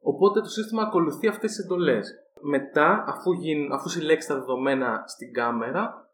Οπότε 0.00 0.40
το 0.40 0.48
σύστημα 0.48 0.82
ακολουθεί 0.82 1.26
αυτές 1.28 1.50
τις 1.50 1.64
εντολές. 1.64 2.12
Μετά, 2.40 3.04
αφού, 3.06 3.32
γίν, 3.32 3.72
αφού 3.72 3.88
συλλέξει 3.88 4.28
τα 4.28 4.34
δεδομένα 4.34 5.04
στην 5.06 5.32
κάμερα 5.32 6.10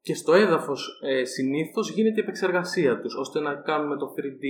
και 0.00 0.14
στο 0.14 0.32
έδαφος 0.32 1.00
ε, 1.02 1.24
συνήθως 1.24 1.90
γίνεται 1.90 2.20
η 2.20 2.22
επεξεργασία 2.22 3.00
τους, 3.00 3.14
ώστε 3.14 3.40
να 3.40 3.54
κάνουμε 3.54 3.96
το 3.96 4.06
3D 4.16 4.44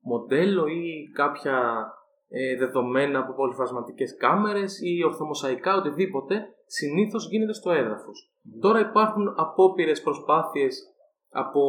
μοντέλο 0.00 0.66
ή 0.66 1.10
κάποια 1.14 1.86
ε, 2.28 2.56
δεδομένα 2.56 3.18
από 3.18 3.34
πολυφασματικές 3.34 4.16
κάμερες 4.16 4.80
ή 4.82 5.04
ορθομοσαϊκά, 5.04 5.76
οτιδήποτε, 5.76 6.53
συνήθως 6.66 7.28
γίνεται 7.28 7.52
στο 7.52 7.70
έδαφος. 7.70 8.32
Τώρα 8.60 8.80
υπάρχουν 8.80 9.34
απόπειρες 9.36 10.02
προσπάθειες 10.02 10.94
από 11.30 11.62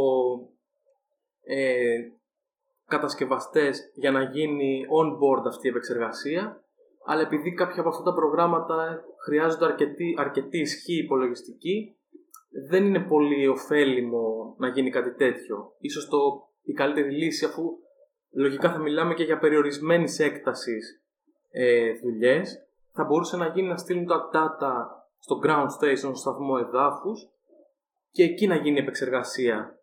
ε, 1.41 1.97
κατασκευαστές 2.85 3.91
για 3.93 4.11
να 4.11 4.23
γίνει 4.23 4.81
on-board 5.01 5.45
αυτή 5.47 5.67
η 5.67 5.69
επεξεργασία, 5.69 6.63
αλλά 7.05 7.21
επειδή 7.21 7.53
κάποια 7.53 7.79
από 7.79 7.89
αυτά 7.89 8.03
τα 8.03 8.13
προγράμματα 8.13 9.03
χρειάζονται 9.25 9.65
αρκετή, 9.65 10.15
αρκετή 10.17 10.59
ισχύ 10.59 10.97
υπολογιστική, 11.03 11.97
δεν 12.69 12.85
είναι 12.85 12.99
πολύ 12.99 13.47
ωφέλιμο 13.47 14.55
να 14.57 14.67
γίνει 14.67 14.89
κάτι 14.89 15.13
τέτοιο. 15.13 15.75
Ίσως 15.79 16.07
το, 16.07 16.17
η 16.63 16.73
καλύτερη 16.73 17.11
λύση, 17.11 17.45
αφού 17.45 17.63
λογικά 18.33 18.71
θα 18.71 18.79
μιλάμε 18.79 19.13
και 19.13 19.23
για 19.23 19.39
περιορισμένης 19.39 20.19
έκτασης 20.19 21.03
ε, 21.51 21.93
δουλειές, 21.93 22.64
θα 22.95 23.03
μπορούσε 23.03 23.37
να 23.37 23.47
γίνει 23.47 23.67
να 23.67 23.77
στείλουν 23.77 24.05
τα 24.05 24.29
data 24.33 24.73
στο 25.19 25.39
ground 25.43 25.67
station, 25.79 25.95
στο 25.95 26.15
σταθμό 26.15 26.55
εδάφους 26.67 27.29
και 28.11 28.23
εκεί 28.23 28.47
να 28.47 28.55
γίνει 28.55 28.77
η 28.77 28.81
επεξεργασία. 28.81 29.79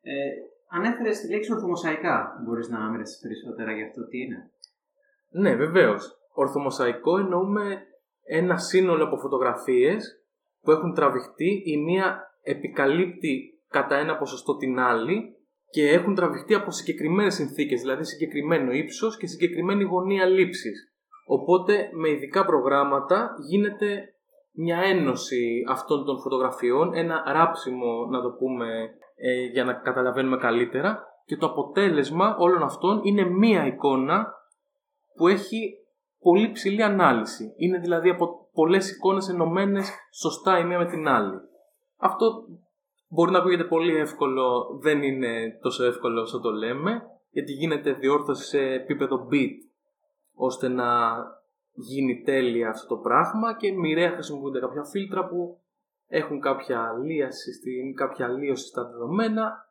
Ε, 0.00 0.12
Ανέφερε 0.76 1.10
τη 1.10 1.30
λέξη 1.30 1.52
ορθομοσαϊκά. 1.52 2.42
Μπορείς 2.44 2.68
να 2.68 2.90
μοιραστεί 2.90 3.28
περισσότερα 3.28 3.72
για 3.72 3.86
αυτό 3.86 4.06
τι 4.06 4.18
είναι. 4.18 4.50
Ναι, 5.30 5.54
βεβαίως. 5.54 6.18
Ορθομοσαϊκό 6.32 7.18
εννοούμε 7.18 7.82
ένα 8.22 8.58
σύνολο 8.58 9.04
από 9.04 9.16
φωτογραφίες 9.16 10.24
που 10.60 10.70
έχουν 10.70 10.94
τραβηχτεί. 10.94 11.62
Η 11.64 11.76
μία 11.76 12.20
επικαλύπτει 12.42 13.62
κατά 13.68 13.96
ένα 13.96 14.16
ποσοστό 14.16 14.56
την 14.56 14.78
άλλη 14.78 15.36
και 15.70 15.88
έχουν 15.88 16.14
τραβηχτεί 16.14 16.54
από 16.54 16.70
συγκεκριμένες 16.70 17.34
συνθήκες, 17.34 17.80
δηλαδή 17.80 18.04
συγκεκριμένο 18.04 18.72
ύψος 18.72 19.16
και 19.16 19.26
συγκεκριμένη 19.26 19.84
γωνία 19.84 20.26
λήψης. 20.26 20.93
Οπότε 21.24 21.90
με 21.92 22.08
ειδικά 22.10 22.44
προγράμματα 22.44 23.34
γίνεται 23.48 24.14
μια 24.52 24.78
ένωση 24.78 25.64
αυτών 25.70 26.04
των 26.04 26.20
φωτογραφιών, 26.20 26.94
ένα 26.94 27.22
ράψιμο 27.26 28.06
να 28.10 28.22
το 28.22 28.30
πούμε 28.30 28.66
ε, 29.16 29.44
για 29.44 29.64
να 29.64 29.72
καταλαβαίνουμε 29.72 30.36
καλύτερα 30.36 31.02
και 31.24 31.36
το 31.36 31.46
αποτέλεσμα 31.46 32.36
όλων 32.38 32.62
αυτών 32.62 33.00
είναι 33.02 33.24
μία 33.24 33.66
εικόνα 33.66 34.32
που 35.16 35.28
έχει 35.28 35.72
πολύ 36.20 36.50
ψηλή 36.50 36.82
ανάλυση. 36.82 37.54
Είναι 37.56 37.78
δηλαδή 37.78 38.10
από 38.10 38.48
πολλές 38.52 38.90
εικόνες 38.90 39.28
ενωμένες 39.28 39.90
σωστά 40.12 40.58
η 40.58 40.64
μία 40.64 40.78
με 40.78 40.86
την 40.86 41.08
άλλη. 41.08 41.40
Αυτό 41.96 42.26
μπορεί 43.08 43.30
να 43.30 43.38
ακούγεται 43.38 43.64
πολύ 43.64 43.96
εύκολο, 43.96 44.66
δεν 44.82 45.02
είναι 45.02 45.58
τόσο 45.62 45.84
εύκολο 45.84 46.20
όσο 46.20 46.40
το 46.40 46.50
λέμε, 46.50 47.02
γιατί 47.30 47.52
γίνεται 47.52 47.92
διόρθωση 47.92 48.44
σε 48.44 48.58
επίπεδο 48.58 49.28
bit, 49.32 49.52
ώστε 50.34 50.68
να 50.68 50.86
γίνει 51.72 52.22
τέλεια 52.22 52.68
αυτό 52.68 52.94
το 52.94 53.00
πράγμα 53.00 53.56
και 53.56 53.72
μοιραία 53.72 54.10
χρησιμοποιούνται 54.10 54.60
κάποια 54.60 54.84
φίλτρα 54.84 55.26
που 55.26 55.58
έχουν 56.08 56.40
κάποια 56.40 56.98
λίαση, 57.02 57.52
στην, 57.52 57.94
κάποια 57.94 58.28
λίωση 58.28 58.66
στα 58.66 58.84
δεδομένα. 58.84 59.66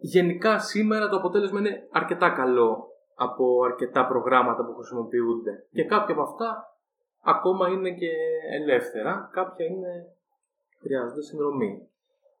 Γενικά 0.00 0.58
σήμερα 0.58 1.08
το 1.08 1.16
αποτέλεσμα 1.16 1.58
είναι 1.58 1.88
αρκετά 1.92 2.30
καλό 2.30 2.86
από 3.14 3.64
αρκετά 3.64 4.06
προγράμματα 4.06 4.64
που 4.64 4.74
χρησιμοποιούνται. 4.74 5.66
Και 5.72 5.84
κάποια 5.84 6.14
από 6.14 6.22
αυτά 6.22 6.78
ακόμα 7.22 7.68
είναι 7.68 7.90
και 7.90 8.10
ελεύθερα, 8.60 9.30
κάποια 9.32 9.66
είναι 9.66 10.06
χρειάζονται 10.80 11.22
συνδρομή. 11.22 11.88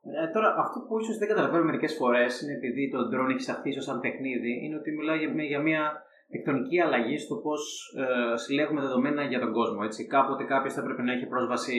Ε, 0.02 0.26
τώρα, 0.32 0.54
αυτό 0.58 0.80
που 0.80 0.98
ίσως 0.98 1.18
δεν 1.18 1.28
καταλαβαίνω 1.28 1.64
μερικές 1.64 1.94
φορές 1.94 2.40
είναι 2.40 2.52
επειδή 2.52 2.90
το 2.90 2.98
drone 2.98 3.30
έχει 3.30 3.40
σταθεί 3.40 3.80
σαν 3.80 4.00
παιχνίδι, 4.00 4.64
είναι 4.64 4.76
ότι 4.76 4.90
μιλάει 4.90 5.18
για, 5.18 5.42
για 5.42 5.60
μια 5.60 6.02
τεκτονική 6.32 6.80
αλλαγή 6.80 7.18
στο 7.18 7.34
πώς 7.44 7.60
ε, 8.02 8.36
συλλέγουμε 8.36 8.80
δεδομένα 8.80 9.22
για 9.22 9.40
τον 9.40 9.52
κόσμο. 9.52 9.80
Έτσι. 9.84 10.06
Κάποτε 10.06 10.44
κάποιος 10.44 10.74
θα 10.74 10.80
έπρεπε 10.80 11.02
να 11.02 11.12
έχει 11.12 11.26
πρόσβαση 11.26 11.76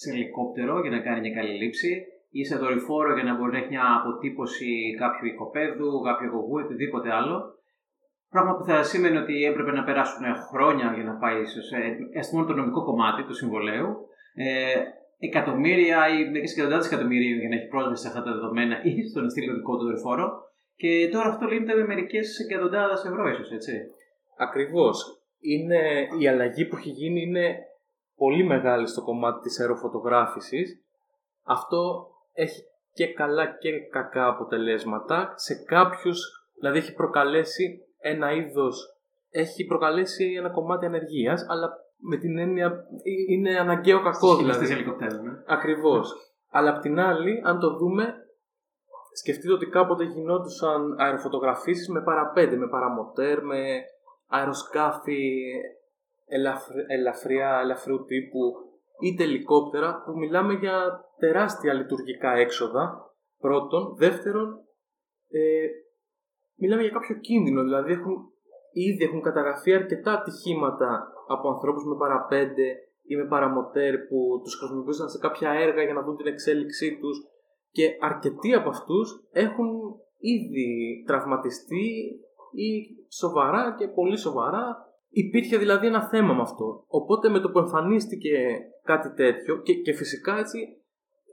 σε 0.00 0.10
ελικόπτερο 0.14 0.80
για 0.80 0.90
να 0.90 1.00
κάνει 1.06 1.20
μια 1.20 1.34
καλή 1.38 1.54
λήψη 1.62 1.90
ή 2.30 2.44
σε 2.44 2.56
δορυφόρο 2.62 3.14
για 3.14 3.24
να 3.28 3.36
μπορεί 3.36 3.52
να 3.52 3.58
έχει 3.58 3.68
μια 3.68 3.86
αποτύπωση 3.98 4.68
κάποιου 5.02 5.26
οικοπαίδου, 5.32 5.90
κάποιου 6.08 6.26
εγωγού, 6.28 6.56
οτιδήποτε 6.64 7.08
άλλο. 7.18 7.36
Πράγμα 8.34 8.52
που 8.56 8.64
θα 8.64 8.82
σημαίνει 8.82 9.16
ότι 9.16 9.44
έπρεπε 9.50 9.72
να 9.72 9.84
περάσουν 9.84 10.24
χρόνια 10.50 10.92
για 10.94 11.04
να 11.10 11.14
πάει 11.22 11.40
σε 12.24 12.34
μόνο 12.34 12.46
το 12.46 12.54
νομικό 12.54 12.84
κομμάτι 12.84 13.22
του 13.24 13.34
συμβολέου. 13.34 13.88
Ε, 14.34 14.74
εκατομμύρια 15.18 15.98
ή 16.14 16.16
μερικές 16.30 16.52
εκατοντάδες 16.52 16.86
εκατομμυρίων 16.90 17.38
για 17.40 17.48
να 17.48 17.56
έχει 17.58 17.68
πρόσβαση 17.74 18.02
σε 18.02 18.08
αυτά 18.08 18.22
τα 18.22 18.32
δεδομένα 18.32 18.76
ή 18.82 18.90
στον 19.10 19.24
δικό 19.56 19.76
του 19.76 19.84
δορυφόρο. 19.84 20.26
Και 20.80 21.08
τώρα 21.12 21.28
αυτό 21.28 21.46
λύνεται 21.46 21.74
με 21.74 21.86
μερικές 21.86 22.38
εκατοντάδες 22.38 23.04
ευρώ, 23.04 23.28
ίσως 23.28 23.50
έτσι. 23.50 23.72
Ακριβώς. 24.36 25.22
Η 26.18 26.28
αλλαγή 26.28 26.64
που 26.66 26.76
έχει 26.76 26.90
γίνει 26.90 27.22
είναι 27.22 27.56
πολύ 28.16 28.44
μεγάλη 28.44 28.86
στο 28.86 29.02
κομμάτι 29.02 29.40
της 29.40 29.60
αεροφωτογράφησης. 29.60 30.80
Αυτό 31.44 32.10
έχει 32.32 32.62
και 32.92 33.12
καλά 33.12 33.46
και 33.46 33.70
κακά 33.90 34.26
αποτελέσματα. 34.26 35.32
Σε 35.36 35.54
κάποιους, 35.54 36.48
δηλαδή 36.58 36.78
έχει 36.78 36.94
προκαλέσει 36.94 37.84
ένα 37.98 38.32
είδος, 38.32 38.96
έχει 39.30 39.64
προκαλέσει 39.64 40.34
ένα 40.38 40.50
κομμάτι 40.50 40.86
ανεργίας, 40.86 41.46
αλλά 41.48 41.68
με 41.96 42.16
την 42.16 42.38
έννοια 42.38 42.84
είναι 43.28 43.58
αναγκαίο 43.58 44.02
κακό 44.02 44.36
δηλαδή. 44.36 44.74
Ναι. 44.74 45.32
Ακριβώς. 45.46 46.12
αλλά 46.50 46.70
απ' 46.70 46.80
την 46.80 46.98
άλλη, 46.98 47.42
αν 47.44 47.58
το 47.58 47.76
δούμε, 47.76 48.14
σκεφτείτε 49.12 49.52
ότι 49.52 49.66
κάποτε 49.66 50.04
γινόντουσαν 50.04 50.96
αεροφωτογραφίσεις 50.98 51.88
με 51.88 52.02
παραπέντε, 52.02 52.56
με 52.56 52.68
παραμοτέρ, 52.68 53.42
με 53.44 53.60
αεροσκάφη 54.28 55.42
ελαφριά, 56.88 57.60
ελαφρού 57.62 58.04
τύπου 58.04 58.40
ή 59.00 59.14
τελικόπτερα 59.14 60.02
που 60.04 60.18
μιλάμε 60.18 60.52
για 60.52 61.04
τεράστια 61.18 61.72
λειτουργικά 61.72 62.32
έξοδα 62.32 63.14
πρώτον. 63.38 63.94
Δεύτερον, 63.96 64.48
ε, 65.28 65.66
μιλάμε 66.56 66.82
για 66.82 66.90
κάποιο 66.90 67.16
κίνδυνο, 67.16 67.62
δηλαδή 67.62 67.92
έχουν, 67.92 68.16
ήδη 68.72 69.04
έχουν 69.04 69.22
καταγραφεί 69.22 69.74
αρκετά 69.74 70.12
ατυχήματα 70.12 71.12
από 71.28 71.48
ανθρώπους 71.48 71.84
με 71.84 71.96
παραπέντε 71.96 72.68
ή 73.02 73.16
με 73.16 73.26
παραμοτέρ 73.26 73.98
που 73.98 74.40
τους 74.42 74.54
χρησιμοποιούσαν 74.58 75.08
σε 75.08 75.18
κάποια 75.18 75.50
έργα 75.50 75.82
για 75.82 75.94
να 75.94 76.02
δουν 76.02 76.16
την 76.16 76.26
εξέλιξή 76.26 76.98
τους 77.00 77.16
και 77.70 77.96
αρκετοί 78.00 78.54
από 78.54 78.68
αυτούς 78.68 79.28
έχουν 79.32 79.68
ήδη 80.18 81.02
τραυματιστεί 81.06 81.86
ή 82.52 82.70
σοβαρά 83.08 83.74
και 83.78 83.88
πολύ 83.88 84.18
σοβαρά 84.18 84.90
Υπήρχε 85.12 85.56
δηλαδή 85.56 85.86
ένα 85.86 86.08
θέμα 86.08 86.34
με 86.34 86.42
αυτό. 86.42 86.84
Οπότε 86.86 87.28
με 87.28 87.40
το 87.40 87.50
που 87.50 87.58
εμφανίστηκε 87.58 88.58
κάτι 88.82 89.14
τέτοιο 89.14 89.56
και, 89.62 89.74
και 89.74 89.92
φυσικά 89.92 90.38
έτσι 90.38 90.58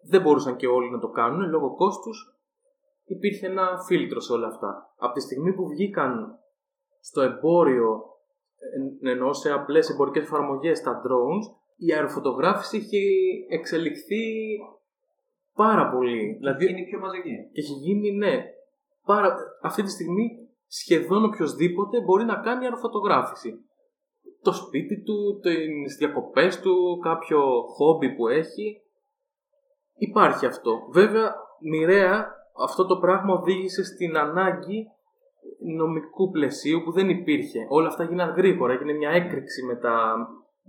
δεν 0.10 0.22
μπορούσαν 0.22 0.56
και 0.56 0.68
όλοι 0.68 0.92
να 0.92 1.00
το 1.00 1.08
κάνουν 1.10 1.50
λόγω 1.50 1.76
κόστους 1.76 2.40
υπήρχε 3.06 3.46
ένα 3.46 3.84
φίλτρο 3.88 4.20
σε 4.20 4.34
όλα 4.34 4.48
αυτά. 4.48 4.94
Από 4.98 5.14
τη 5.14 5.22
στιγμή 5.22 5.54
που 5.54 5.68
βγήκαν 5.68 6.40
στο 7.00 7.22
εμπόριο 7.22 8.04
ενώ 9.02 9.34
σε 9.34 9.52
απλές 9.52 9.90
εμπορικές 9.90 10.24
εφαρμογές 10.24 10.82
τα 10.82 11.02
drones 11.02 11.56
η 11.78 11.94
αεροφωτογράφηση 11.94 12.78
είχε 12.78 13.00
εξελιχθεί 13.50 14.24
πάρα 15.62 15.90
πολύ. 15.92 16.36
Δηλαδή, 16.40 16.66
γίνει 16.66 16.84
πιο 16.90 17.00
μαζική. 17.00 17.36
Και 17.54 17.62
έχει 17.62 17.74
γίνει, 17.74 18.12
ναι. 18.12 18.44
Πάρα... 19.06 19.36
Αυτή 19.62 19.82
τη 19.84 19.90
στιγμή 19.90 20.26
σχεδόν 20.68 21.24
οποιοδήποτε 21.24 22.02
μπορεί 22.02 22.26
να 22.26 22.36
κάνει 22.36 22.64
αεροφωτογράφηση 22.64 23.52
το 24.42 24.52
σπίτι 24.52 25.04
του, 25.04 25.40
τις 25.44 25.96
διακοπές 25.96 26.60
του, 26.60 27.00
κάποιο 27.02 27.40
χόμπι 27.76 28.16
που 28.16 28.28
έχει. 28.28 28.82
Υπάρχει 29.98 30.46
αυτό. 30.46 30.72
Βέβαια, 30.92 31.36
μοιραία 31.70 32.28
αυτό 32.64 32.86
το 32.86 32.98
πράγμα 32.98 33.34
οδήγησε 33.34 33.84
στην 33.84 34.18
ανάγκη 34.18 34.88
νομικού 35.78 36.30
πλαισίου 36.30 36.82
που 36.84 36.92
δεν 36.92 37.10
υπήρχε. 37.10 37.66
Όλα 37.70 37.88
αυτά 37.88 38.04
γίνανε 38.04 38.34
γρήγορα, 38.38 38.74
έγινε 38.74 38.94
μια 38.94 39.10
έκρηξη 39.10 39.66
με 39.66 39.76
τα 39.76 40.18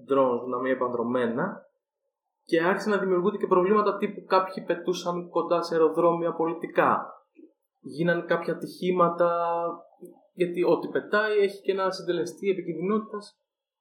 drones 0.08 0.48
να 0.48 0.58
μην 0.58 0.72
επανδρομένα 0.72 1.67
και 2.48 2.62
άρχισαν 2.62 2.92
να 2.92 2.98
δημιουργούνται 2.98 3.36
και 3.36 3.46
προβλήματα 3.46 3.96
τύπου 3.96 4.24
κάποιοι 4.24 4.64
πετούσαν 4.64 5.28
κοντά 5.28 5.62
σε 5.62 5.74
αεροδρόμια 5.74 6.32
πολιτικά. 6.32 6.90
Γίνανε 7.80 8.22
κάποια 8.32 8.52
ατυχήματα 8.52 9.30
γιατί 10.32 10.60
ό,τι 10.64 10.86
πετάει 10.88 11.36
έχει 11.38 11.60
και 11.64 11.72
ένα 11.72 11.90
συντελεστή 11.90 12.50
επικινδυνότητας 12.50 13.24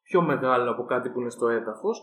πιο 0.03 0.21
μεγάλο 0.21 0.71
από 0.71 0.83
κάτι 0.83 1.09
που 1.09 1.19
είναι 1.19 1.29
στο 1.29 1.47
έδαφος 1.47 1.97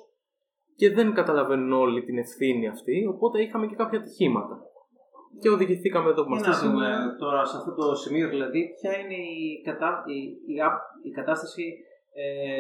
και 0.77 0.91
δεν 0.97 1.15
καταλαβαίνουν 1.15 1.73
όλοι 1.73 2.03
την 2.05 2.19
ευθύνη 2.19 2.69
αυτή, 2.69 3.07
οπότε 3.15 3.43
είχαμε 3.43 3.67
και 3.67 3.75
κάποια 3.75 3.99
ατυχήματα. 3.99 4.57
και 5.41 5.49
οδηγηθήκαμε 5.51 6.09
εδώ 6.11 6.23
που 6.25 6.35
Για 6.35 6.39
είμαστε 6.45 6.65
να 6.67 6.71
δούμε 6.73 6.85
σήμερα. 6.85 7.17
τώρα 7.17 7.45
σε 7.45 7.57
αυτό 7.57 7.75
το 7.75 7.95
σημείο 7.95 8.29
δηλαδή 8.29 8.61
ποια 8.81 8.93
είναι 8.99 9.15
η, 9.15 9.63
κατα... 9.65 9.89
η, 10.17 10.19
η, 10.55 10.61
ά- 10.69 10.87
η 11.09 11.11
κατάσταση 11.19 11.63
ε, 11.63 11.94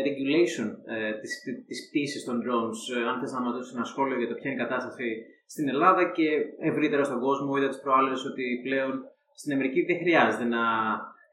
regulation 0.08 0.68
ε, 0.94 1.12
της, 1.20 1.32
της 1.68 1.78
πτήσης 1.86 2.24
των 2.24 2.36
drones. 2.44 2.80
Ε, 2.96 3.08
αν 3.10 3.16
θες 3.20 3.32
να 3.32 3.40
μας 3.40 3.52
δώσεις 3.54 3.74
ένα 3.74 3.84
σχόλιο 3.84 4.18
για 4.18 4.28
το 4.28 4.34
ποια 4.34 4.50
είναι 4.50 4.60
η 4.60 4.64
κατάσταση 4.64 5.06
στην 5.46 5.68
Ελλάδα 5.68 6.02
και 6.16 6.28
ευρύτερα 6.70 7.04
στον 7.04 7.20
κόσμο. 7.20 7.56
Είδα 7.56 7.68
τις 7.68 7.80
προάλλες 7.84 8.24
ότι 8.30 8.44
πλέον 8.66 8.90
στην 9.40 9.52
Αμερική 9.52 9.80
δεν 9.88 9.98
χρειάζεται 10.02 10.44
να 10.56 10.62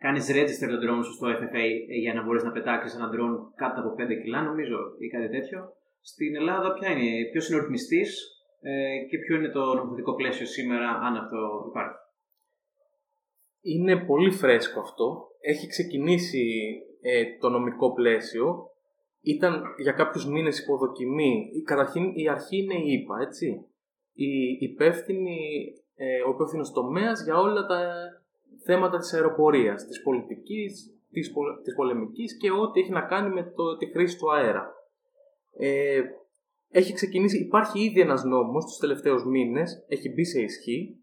κάνεις 0.04 0.26
register 0.38 0.68
τον 0.72 0.82
drone 0.84 1.04
σου 1.06 1.14
στο 1.18 1.28
FFA 1.40 1.66
για 2.04 2.14
να 2.14 2.24
μπορείς 2.24 2.44
να 2.44 2.52
πετάξεις 2.52 2.98
ένα 2.98 3.10
drone 3.14 3.38
κάτω 3.62 3.78
από 3.82 3.92
5 3.98 4.22
κιλά 4.22 4.42
νομίζω 4.42 4.78
ή 5.04 5.08
κάτι 5.08 5.30
τέτοιο. 5.36 5.60
Στην 6.02 6.36
Ελλάδα 6.36 6.74
ποια 6.74 6.90
είναι, 6.92 7.30
ποιος 7.32 7.48
είναι 7.48 7.58
ο 7.58 7.62
ρυθμιστής 7.62 8.10
ε, 8.62 8.98
και 9.10 9.18
ποιο 9.18 9.36
είναι 9.36 9.50
το 9.50 9.64
νομοθετικό 9.74 10.16
πλαίσιο 10.16 10.46
σήμερα 10.46 10.90
αν 10.90 11.16
αυτό 11.16 11.40
υπάρχει; 11.70 11.98
Είναι 13.62 13.96
πολύ 14.06 14.32
φρέσκο 14.32 14.80
αυτό. 14.80 15.28
Έχει 15.42 15.68
ξεκινήσει 15.68 16.44
ε, 17.02 17.24
το 17.40 17.50
νομικό 17.50 17.94
πλαίσιο. 17.94 18.70
Ήταν 19.22 19.64
για 19.78 19.92
κάποιους 19.92 20.26
μήνες 20.28 20.60
υποδοκιμή. 20.60 21.50
Η- 21.54 21.62
Καταρχήν 21.62 22.12
η 22.16 22.30
αρχή 22.30 22.58
είναι 22.58 22.74
η 22.74 22.92
ΙΠΑ, 22.92 23.16
έτσι. 23.22 23.66
Η 24.14 24.58
υπεύθυνη, 24.60 25.38
ε, 25.96 26.22
ο 26.28 26.30
υπεύθυνος 26.30 26.72
τομέας 26.72 27.24
για 27.24 27.38
όλα 27.40 27.66
τα 27.66 27.94
θέματα 28.66 28.98
της 28.98 29.14
αεροπορίας, 29.14 29.86
της 29.88 30.02
πολιτικής, 30.02 30.96
της, 31.12 31.32
πο- 31.32 31.62
της 31.64 31.76
πολεμικής 31.76 32.38
και 32.38 32.52
ό,τι 32.52 32.80
έχει 32.80 32.92
να 32.92 33.02
κάνει 33.02 33.34
με 33.34 33.44
το, 33.44 33.78
τη 33.78 33.86
χρήση 33.92 34.18
του 34.18 34.32
αέρα. 34.34 34.74
Ε, 35.58 36.02
έχει 36.70 36.94
ξεκινήσει, 36.94 37.38
υπάρχει 37.44 37.84
ήδη 37.84 38.00
ένας 38.02 38.24
νόμος 38.24 38.66
τους 38.66 38.78
τελευταίους 38.78 39.26
μήνες, 39.26 39.86
έχει 39.88 40.10
μπει 40.10 40.26
σε 40.26 40.42
ισχύ, 40.42 40.96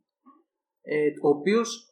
ε, 0.82 1.06
ο 1.22 1.28
οποίος 1.28 1.87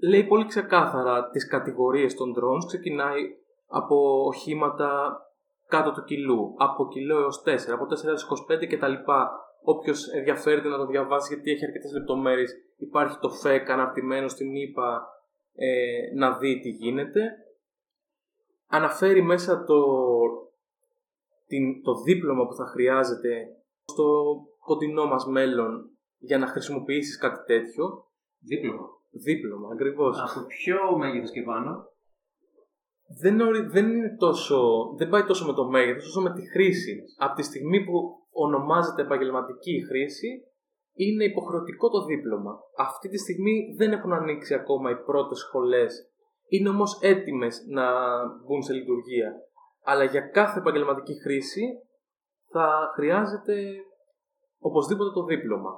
λέει 0.00 0.24
πολύ 0.24 0.46
ξεκάθαρα 0.46 1.28
τις 1.30 1.48
κατηγορίες 1.48 2.14
των 2.14 2.34
drones. 2.36 2.66
Ξεκινάει 2.66 3.22
από 3.66 4.24
οχήματα 4.26 5.20
κάτω 5.68 5.92
του 5.92 6.04
κιλού, 6.04 6.54
από 6.58 6.88
κιλό 6.88 7.18
έως 7.18 7.42
4, 7.46 7.48
από 7.72 7.84
4 7.84 8.04
έως 8.04 8.28
25 8.50 8.66
κτλ. 8.66 8.92
Όποιος 9.62 10.08
ενδιαφέρεται 10.08 10.68
να 10.68 10.76
το 10.76 10.86
διαβάσει 10.86 11.34
γιατί 11.34 11.50
έχει 11.50 11.64
αρκετές 11.64 11.92
λεπτομέρειες, 11.92 12.52
υπάρχει 12.76 13.18
το 13.18 13.30
FEC 13.44 13.64
αναρτημένο 13.68 14.28
στην 14.28 14.56
ΕΠΑ 14.56 15.08
ε, 15.54 16.14
να 16.14 16.38
δει 16.38 16.60
τι 16.60 16.68
γίνεται. 16.68 17.20
Αναφέρει 18.66 19.22
μέσα 19.22 19.64
το, 19.64 19.82
την, 21.46 21.82
το 21.82 21.94
δίπλωμα 22.02 22.46
που 22.46 22.54
θα 22.54 22.66
χρειάζεται 22.66 23.46
στο 23.84 24.36
κοντινό 24.64 25.06
μας 25.06 25.26
μέλλον 25.26 25.90
για 26.18 26.38
να 26.38 26.46
χρησιμοποιήσεις 26.46 27.18
κάτι 27.18 27.44
τέτοιο. 27.46 28.06
Δίπλωμα. 28.38 28.97
Δίπλωμα, 29.10 29.68
ακριβώς. 29.72 30.20
Από 30.20 30.46
ποιο 30.46 30.98
μέγεθος 30.98 31.30
και 31.30 31.42
πάνω. 31.42 31.86
δεν, 33.20 33.40
ορι- 33.40 33.70
δεν, 33.70 33.88
είναι 33.88 34.16
τόσο, 34.18 34.58
δεν 34.96 35.08
πάει 35.08 35.24
τόσο 35.24 35.46
με 35.46 35.52
το 35.52 35.68
μέγεθος, 35.68 36.06
όσο 36.06 36.20
με 36.20 36.32
τη 36.32 36.48
χρήση. 36.50 37.02
Από 37.18 37.34
τη 37.34 37.42
στιγμή 37.42 37.84
που 37.84 37.92
ονομάζεται 38.30 39.02
επαγγελματική 39.02 39.74
η 39.76 39.84
χρήση, 39.86 40.28
είναι 40.94 41.24
υποχρεωτικό 41.24 41.90
το 41.90 42.04
δίπλωμα. 42.04 42.58
Αυτή 42.76 43.08
τη 43.08 43.18
στιγμή 43.18 43.74
δεν 43.76 43.92
έχουν 43.92 44.12
ανοίξει 44.12 44.54
ακόμα 44.54 44.90
οι 44.90 44.96
πρώτες 44.96 45.38
σχολές. 45.38 46.10
Είναι 46.48 46.68
όμως 46.68 46.98
έτοιμες 47.02 47.64
να 47.68 47.86
μπουν 48.26 48.62
σε 48.62 48.72
λειτουργία. 48.72 49.32
Αλλά 49.84 50.04
για 50.04 50.20
κάθε 50.20 50.58
επαγγελματική 50.58 51.20
χρήση 51.20 51.62
θα 52.50 52.92
χρειάζεται 52.94 53.76
οπωσδήποτε 54.58 55.10
το 55.10 55.24
δίπλωμα. 55.24 55.70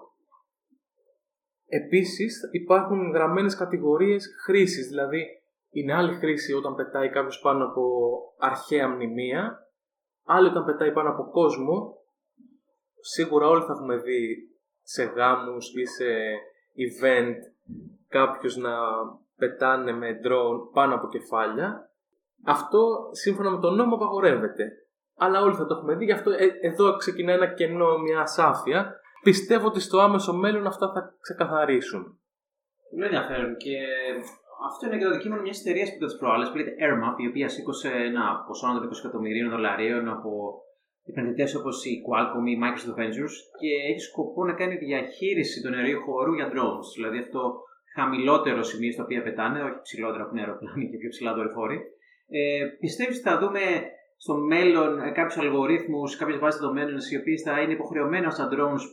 Επίσης 1.72 2.48
υπάρχουν 2.50 3.10
γραμμένες 3.10 3.56
κατηγορίες 3.56 4.26
χρήσης, 4.44 4.88
δηλαδή 4.88 5.26
είναι 5.70 5.94
άλλη 5.94 6.14
χρήση 6.14 6.52
όταν 6.52 6.74
πετάει 6.74 7.10
κάποιος 7.10 7.40
πάνω 7.40 7.64
από 7.64 7.82
αρχαία 8.38 8.88
μνημεία, 8.88 9.58
άλλη 10.24 10.48
όταν 10.48 10.64
πετάει 10.64 10.92
πάνω 10.92 11.10
από 11.10 11.30
κόσμο. 11.30 11.94
Σίγουρα 13.00 13.46
όλοι 13.46 13.62
θα 13.62 13.72
έχουμε 13.72 13.96
δει 13.96 14.36
σε 14.82 15.04
γάμους 15.04 15.74
ή 15.74 15.86
σε 15.86 16.04
event 16.86 17.36
κάποιους 18.08 18.56
να 18.56 18.72
πετάνε 19.36 19.92
με 19.92 20.20
drone 20.24 20.72
πάνω 20.72 20.94
από 20.94 21.08
κεφάλια. 21.08 21.90
Αυτό 22.44 23.08
σύμφωνα 23.10 23.50
με 23.50 23.60
τον 23.60 23.74
νόμο 23.74 23.94
απαγορεύεται. 23.94 24.72
Αλλά 25.16 25.42
όλοι 25.42 25.54
θα 25.54 25.66
το 25.66 25.74
έχουμε 25.74 25.94
δει, 25.94 26.04
γι' 26.04 26.12
αυτό 26.12 26.30
ε- 26.30 26.58
εδώ 26.60 26.96
ξεκινά 26.96 27.32
ένα 27.32 27.54
κενό, 27.54 27.98
μια 27.98 28.20
ασάφεια. 28.20 28.99
Πιστεύω 29.22 29.66
ότι 29.66 29.80
στο 29.80 29.98
άμεσο 29.98 30.32
μέλλον 30.34 30.66
αυτά 30.66 30.92
θα 30.94 31.00
ξεκαθαρίσουν. 31.20 32.02
Πολύ 32.90 33.04
ενδιαφέρον 33.04 33.56
και 33.56 33.76
αυτό 34.68 34.86
είναι 34.86 34.98
και 34.98 35.04
το 35.04 35.10
αντικείμενο 35.10 35.42
μιας 35.42 35.60
εταιρείας 35.60 35.88
που 35.90 35.96
ήταν 35.96 36.08
τις 36.08 36.18
προάλλες 36.20 36.48
που 36.48 36.56
λέγεται 36.56 36.76
AirMap, 36.84 37.16
η 37.24 37.26
οποία 37.30 37.48
σήκωσε 37.48 37.88
ένα 38.10 38.24
ποσό 38.46 38.66
άνω 38.66 38.78
των 38.80 38.88
20 38.88 38.92
εκατομμυρίων 39.02 39.50
δολαρίων 39.50 40.08
από 40.16 40.30
επενδυτές 41.10 41.54
όπως 41.54 41.84
η 41.84 41.92
Qualcomm 42.06 42.46
ή 42.50 42.52
η 42.56 42.60
Microsoft 42.62 42.96
Ventures 43.00 43.36
και 43.60 43.70
έχει 43.90 44.02
σκοπό 44.10 44.44
να 44.44 44.54
κάνει 44.60 44.76
διαχείριση 44.76 45.62
του 45.62 45.70
νερίου 45.70 46.00
χώρου 46.06 46.32
για 46.38 46.48
drones. 46.52 46.88
Δηλαδή 46.96 47.18
αυτό 47.18 47.42
χαμηλότερο 47.96 48.62
σημείο 48.62 48.92
στα 48.92 49.02
οποία 49.02 49.22
πετάνε, 49.22 49.62
όχι 49.62 49.80
ψηλότερα 49.82 50.24
που 50.24 50.32
είναι 50.32 50.44
αεροπλάνη 50.44 50.90
και 50.90 50.96
πιο 50.96 51.08
ψηλά 51.08 51.34
δορυφόροι. 51.34 51.78
Ε, 52.28 52.64
Πιστεύεις 52.80 53.16
ότι 53.18 53.28
θα 53.28 53.38
δούμε 53.38 53.64
στο 54.16 54.34
μέλλον 54.52 55.12
κάποιους 55.12 55.36
αλγορίθμους, 55.42 56.16
κάποιες 56.16 56.38
βάσεις 56.38 56.60
δεδομένων, 56.60 56.94
οι 57.12 57.16
οποίες 57.20 57.42
θα 57.42 57.60
είναι 57.60 57.72
υποχρεωμένα 57.72 58.30
στα 58.30 58.48
drones 58.52 58.84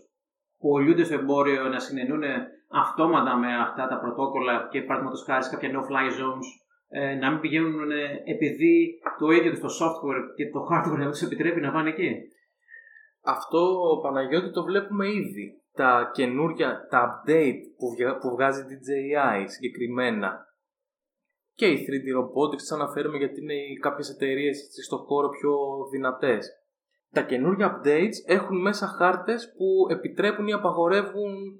που 0.60 0.68
πωλούνται 0.70 1.04
στο 1.04 1.14
εμπόριο 1.14 1.64
να 1.68 1.80
συνενούν 1.80 2.24
αυτόματα 2.70 3.38
με 3.38 3.58
αυτά 3.58 3.88
τα 3.88 4.00
πρωτόκολλα 4.00 4.68
και 4.72 4.82
παραδείγματος 4.82 5.24
χάρη 5.24 5.44
σε 5.44 5.50
κάποια 5.50 5.70
no-fly 5.72 6.08
zones 6.20 6.48
ε, 6.90 7.16
να 7.16 7.32
μην 7.32 7.40
πηγαίνουν 7.40 7.92
ε, 7.92 8.22
επειδή 8.26 9.00
το 9.20 9.30
ίδιο 9.30 9.52
τους 9.52 9.60
το 9.60 9.68
software 9.80 10.24
και 10.36 10.50
το 10.50 10.60
hardware 10.72 10.98
δεν 10.98 11.10
τους 11.10 11.22
επιτρέπει 11.22 11.60
να 11.62 11.72
πάνε 11.72 11.90
εκεί. 11.90 12.12
Αυτό, 13.22 13.78
Παναγιώτη, 14.04 14.52
το 14.52 14.64
βλέπουμε 14.64 15.08
ήδη. 15.08 15.62
Τα 15.74 16.12
καινούρια, 16.14 16.88
τα 16.90 17.00
update 17.08 17.60
που, 17.78 17.88
βγα- 17.96 18.18
που 18.18 18.30
βγάζει 18.30 18.62
DJI 18.70 19.44
συγκεκριμένα 19.48 20.46
και 21.54 21.68
οι 21.68 21.86
3D 21.86 22.08
Robotics, 22.20 22.58
τις 22.58 22.72
αναφέρουμε 22.72 23.18
γιατί 23.18 23.42
είναι 23.42 23.54
οι 23.54 23.76
κάποιες 23.76 24.10
εταιρείες 24.10 24.64
έτσι 24.66 24.84
στο 24.84 24.98
χώρο 24.98 25.30
πιο 25.30 25.54
δυνατές. 25.92 26.50
Τα 27.12 27.22
καινούργια 27.24 27.82
updates 27.82 28.18
έχουν 28.26 28.62
μέσα 28.62 28.88
χάρτες 28.88 29.54
που 29.58 29.88
επιτρέπουν 29.90 30.48
ή 30.48 30.54
απαγορεύουν 30.54 31.60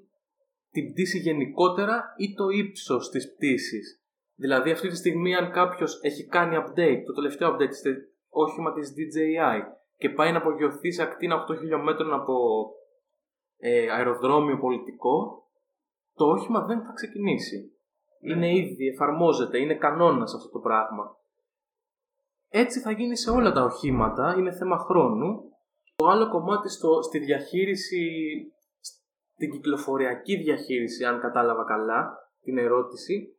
την 0.70 0.92
πτήση 0.92 1.18
γενικότερα 1.18 2.14
ή 2.16 2.34
το 2.34 2.48
ύψος 2.48 3.10
της 3.10 3.34
πτήσης. 3.34 4.02
Δηλαδή 4.34 4.70
αυτή 4.70 4.88
τη 4.88 4.96
στιγμή 4.96 5.34
αν 5.34 5.50
κάποιος 5.50 6.00
έχει 6.02 6.26
κάνει 6.26 6.56
update, 6.56 7.02
το 7.06 7.12
τελευταίο 7.14 7.54
update 7.54 7.72
στο 7.72 7.90
όχημα 8.28 8.72
της 8.72 8.92
DJI 8.96 9.60
και 9.96 10.10
πάει 10.10 10.32
να 10.32 10.38
απογειωθεί 10.38 10.92
σε 10.92 11.02
ακτίνα 11.02 11.44
8 11.50 11.58
χιλιόμετρων 11.58 12.12
από 12.12 12.34
ε, 13.56 13.90
αεροδρόμιο 13.90 14.58
πολιτικό, 14.58 15.46
το 16.14 16.24
όχημα 16.24 16.64
δεν 16.64 16.82
θα 16.82 16.92
ξεκινήσει. 16.92 17.72
Είναι 18.20 18.54
ήδη, 18.54 18.86
εφαρμόζεται, 18.86 19.58
είναι 19.58 19.74
κανόνας 19.74 20.34
αυτό 20.34 20.50
το 20.50 20.58
πράγμα. 20.58 21.16
Έτσι 22.48 22.80
θα 22.80 22.90
γίνει 22.90 23.16
σε 23.16 23.30
όλα 23.30 23.52
τα 23.52 23.62
οχήματα, 23.62 24.34
είναι 24.38 24.52
θέμα 24.52 24.78
χρόνου. 24.78 25.42
Το 25.96 26.06
άλλο 26.06 26.30
κομμάτι 26.30 26.68
στο, 26.68 27.02
στη 27.02 27.18
διαχείριση, 27.18 28.02
στην 29.34 29.50
κυκλοφοριακή 29.50 30.36
διαχείριση, 30.36 31.04
αν 31.04 31.20
κατάλαβα 31.20 31.64
καλά 31.64 32.18
την 32.42 32.58
ερώτηση, 32.58 33.38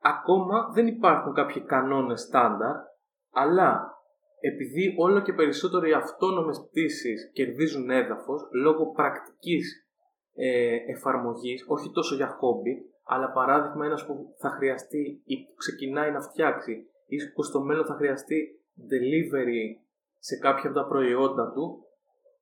ακόμα 0.00 0.70
δεν 0.74 0.86
υπάρχουν 0.86 1.34
κάποιοι 1.34 1.64
κανόνες 1.64 2.20
στάνταρ, 2.20 2.76
αλλά 3.32 3.92
επειδή 4.40 4.94
όλο 4.98 5.20
και 5.20 5.32
περισσότερο 5.32 5.86
οι 5.86 5.92
αυτόνομες 5.92 6.66
πτήσεις 6.68 7.30
κερδίζουν 7.32 7.90
έδαφος 7.90 8.48
λόγω 8.52 8.92
πρακτικής 8.92 9.86
ε, 10.34 10.76
εφαρμογής, 10.86 11.64
όχι 11.68 11.90
τόσο 11.90 12.14
για 12.14 12.28
χόμπι, 12.28 12.74
αλλά 13.04 13.32
παράδειγμα 13.32 13.86
ένας 13.86 14.06
που 14.06 14.34
θα 14.38 14.50
χρειαστεί 14.50 15.22
ή 15.24 15.36
που 15.44 15.54
ξεκινάει 15.56 16.10
να 16.10 16.20
φτιάξει 16.20 16.86
ή 17.14 17.32
που 17.34 17.42
στο 17.42 17.60
μέλλον 17.60 17.86
θα 17.86 17.94
χρειαστεί 17.94 18.38
delivery 18.90 19.62
σε 20.18 20.36
κάποια 20.36 20.70
από 20.70 20.78
τα 20.78 20.86
προϊόντα 20.86 21.52
του, 21.52 21.86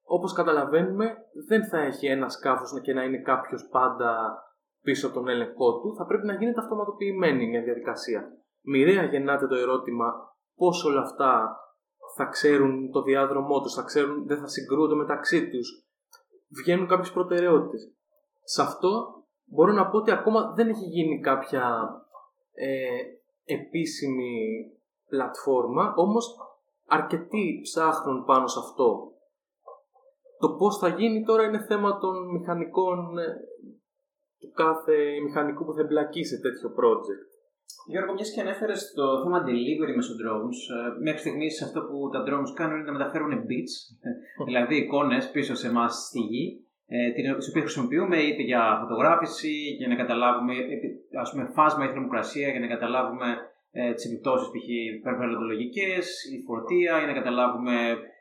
όπως 0.03 0.33
καταλαβαίνουμε 0.33 1.17
δεν 1.49 1.65
θα 1.69 1.79
έχει 1.79 2.07
ένα 2.07 2.29
σκάφος 2.29 2.81
και 2.83 2.93
να 2.93 3.03
είναι 3.05 3.23
κάποιος 3.23 3.69
πάντα 3.71 4.11
πίσω 4.83 5.07
από 5.07 5.15
τον 5.15 5.29
έλεγχό 5.29 5.81
του, 5.81 5.95
θα 5.97 6.07
πρέπει 6.07 6.27
να 6.27 6.35
γίνεται 6.35 6.61
αυτοματοποιημένη 6.61 7.49
μια 7.49 7.63
διαδικασία. 7.63 8.29
Μοιραία 8.61 9.05
γεννάται 9.05 9.47
το 9.47 9.55
ερώτημα 9.55 10.07
πώς 10.55 10.85
όλα 10.85 11.01
αυτά 11.01 11.57
θα 12.17 12.25
ξέρουν 12.25 12.91
το 12.91 13.03
διάδρομό 13.03 13.61
τους, 13.61 13.75
θα 13.75 13.83
ξέρουν, 13.83 14.27
δεν 14.27 14.39
θα 14.39 14.47
συγκρούονται 14.47 14.95
μεταξύ 14.95 15.49
τους. 15.51 15.87
Βγαίνουν 16.59 16.87
κάποιες 16.89 17.13
προτεραιότητες. 17.13 17.93
Σε 18.43 18.63
αυτό 18.63 18.91
μπορώ 19.45 19.73
να 19.73 19.89
πω 19.91 19.97
ότι 19.97 20.11
ακόμα 20.11 20.53
δεν 20.57 20.69
έχει 20.69 20.85
γίνει 20.85 21.21
κάποια 21.21 21.89
ε, 22.53 23.03
επίσημη 23.59 24.33
πλατφόρμα, 25.09 25.95
όμως 25.97 26.37
αρκετοί 26.87 27.61
ψάχνουν 27.63 28.25
πάνω 28.25 28.47
σε 28.47 28.59
αυτό. 28.59 29.13
Το 30.39 30.49
πώς 30.59 30.79
θα 30.79 30.89
γίνει 30.89 31.25
τώρα 31.25 31.43
είναι 31.45 31.65
θέμα 31.69 31.99
των 31.99 32.31
μηχανικών 32.31 33.19
ε, 33.19 33.25
κάθε 34.55 34.97
μηχανικού 35.25 35.65
που 35.65 35.73
θα 35.73 35.81
εμπλακεί 35.81 36.25
σε 36.25 36.41
τέτοιο 36.41 36.69
project. 36.79 37.31
Γιώργο, 37.87 38.13
μιας 38.13 38.31
και 38.33 38.41
ανέφερες 38.41 38.93
το 38.95 39.23
θέμα 39.23 39.39
delivery 39.47 39.95
μέσω 39.97 40.13
drones, 40.21 40.59
ε, 40.77 41.03
μέχρι 41.03 41.21
στιγμής 41.21 41.63
αυτό 41.63 41.81
που 41.81 42.09
τα 42.13 42.21
drones 42.27 42.53
κάνουν 42.55 42.77
είναι 42.77 42.91
να 42.91 42.99
μεταφέρουν 42.99 43.33
bits, 43.49 43.75
δηλαδή 44.47 44.77
εικόνες 44.77 45.31
πίσω 45.31 45.55
σε 45.55 45.67
εμάς 45.69 45.93
στη 46.09 46.21
γη, 46.21 46.65
ε, 46.93 47.11
τι 47.13 47.21
οποίε 47.51 47.63
χρησιμοποιούμε 47.67 48.17
είτε 48.29 48.43
για 48.43 48.63
φωτογράφηση, 48.81 49.55
για 49.79 49.89
να 49.89 49.97
καταλάβουμε 50.03 50.55
ας 51.23 51.31
πούμε, 51.31 51.45
φάσμα 51.57 51.85
ή 51.85 51.89
θερμοκρασία, 51.89 52.49
για 52.49 52.61
να 52.61 52.67
καταλάβουμε 52.67 53.29
ε, 53.73 53.93
τις 53.95 54.05
επιπτώσεις 54.09 54.49
π.χ. 54.53 54.67
περιβαλλοντολογικές, 55.05 56.05
η 56.35 56.37
φορτία, 56.47 56.93
για 56.99 57.07
να 57.07 57.13
καταλάβουμε 57.21 57.75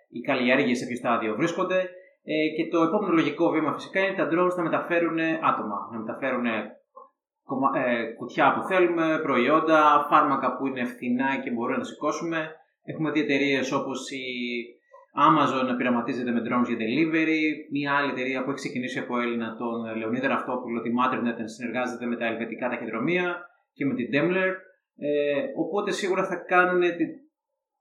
οι 0.09 0.19
καλλιέργειες 0.19 0.77
σε 0.77 0.85
ποιο 0.85 0.95
στάδιο 0.95 1.35
βρίσκονται. 1.35 1.79
Ε, 2.23 2.35
και 2.55 2.63
το 2.73 2.79
επόμενο 2.87 3.13
λογικό 3.13 3.49
βήμα 3.49 3.71
φυσικά 3.73 3.99
είναι 3.99 4.17
τα 4.19 4.27
drones 4.31 4.55
να 4.57 4.63
μεταφέρουν 4.63 5.19
άτομα, 5.51 5.77
να 5.91 5.97
μεταφέρουν 5.99 6.45
ε, 6.45 8.13
κουτιά 8.17 8.53
που 8.53 8.61
θέλουμε, 8.69 9.19
προϊόντα, 9.23 10.07
φάρμακα 10.09 10.47
που 10.55 10.67
είναι 10.67 10.83
φθηνά 10.85 11.29
και 11.43 11.51
μπορούμε 11.51 11.77
να 11.77 11.83
σηκώσουμε. 11.83 12.39
Έχουμε 12.83 13.11
δει 13.11 13.19
εταιρείες 13.19 13.71
όπως 13.71 14.11
η 14.11 14.25
Amazon 15.27 15.65
να 15.67 15.75
πειραματίζεται 15.75 16.31
με 16.31 16.41
drones 16.45 16.67
για 16.67 16.79
delivery. 16.83 17.41
Μια 17.71 17.93
άλλη 17.97 18.11
εταιρεία 18.11 18.43
που 18.43 18.49
έχει 18.49 18.59
ξεκινήσει 18.59 18.99
από 18.99 19.19
Έλληνα, 19.19 19.55
τον 19.55 19.97
Λεωνίδα 19.97 20.27
Ραυτόπουλο, 20.27 20.81
τη 20.81 20.89
Maternet, 20.99 21.37
συνεργάζεται 21.43 22.05
με 22.05 22.15
τα 22.17 22.25
ελβετικά 22.25 22.69
ταχυδρομεία 22.69 23.25
και 23.73 23.85
με 23.85 23.93
την 23.93 24.07
Daimler. 24.13 24.51
Ε, 24.97 25.41
οπότε 25.63 25.91
σίγουρα 25.91 26.23
θα 26.25 26.35
κάνουν 26.35 26.81
τη, 26.81 27.05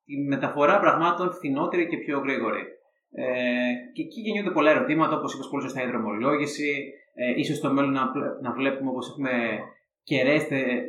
τη 0.04 0.14
μεταφορά 0.28 0.80
πραγμάτων 0.80 1.32
φθηνότερη 1.32 1.88
και 1.88 1.96
πιο 1.96 2.18
γρήγορη. 2.18 2.62
Ε, 3.12 3.72
και 3.94 4.02
εκεί 4.02 4.20
γεννιούνται 4.20 4.54
πολλά 4.54 4.70
ερωτήματα, 4.70 5.16
όπως 5.16 5.34
είπες 5.34 5.48
πολύ 5.50 5.62
σωστά, 5.62 5.82
η 5.82 5.86
δρομολόγηση. 5.86 6.92
Ε, 7.14 7.38
ίσως 7.40 7.56
στο 7.56 7.72
μέλλον 7.72 7.92
να, 7.92 8.04
να 8.42 8.52
βλέπουμε 8.52 8.90
όπως 8.90 9.08
έχουμε 9.08 9.32
κεραίε 10.08 10.40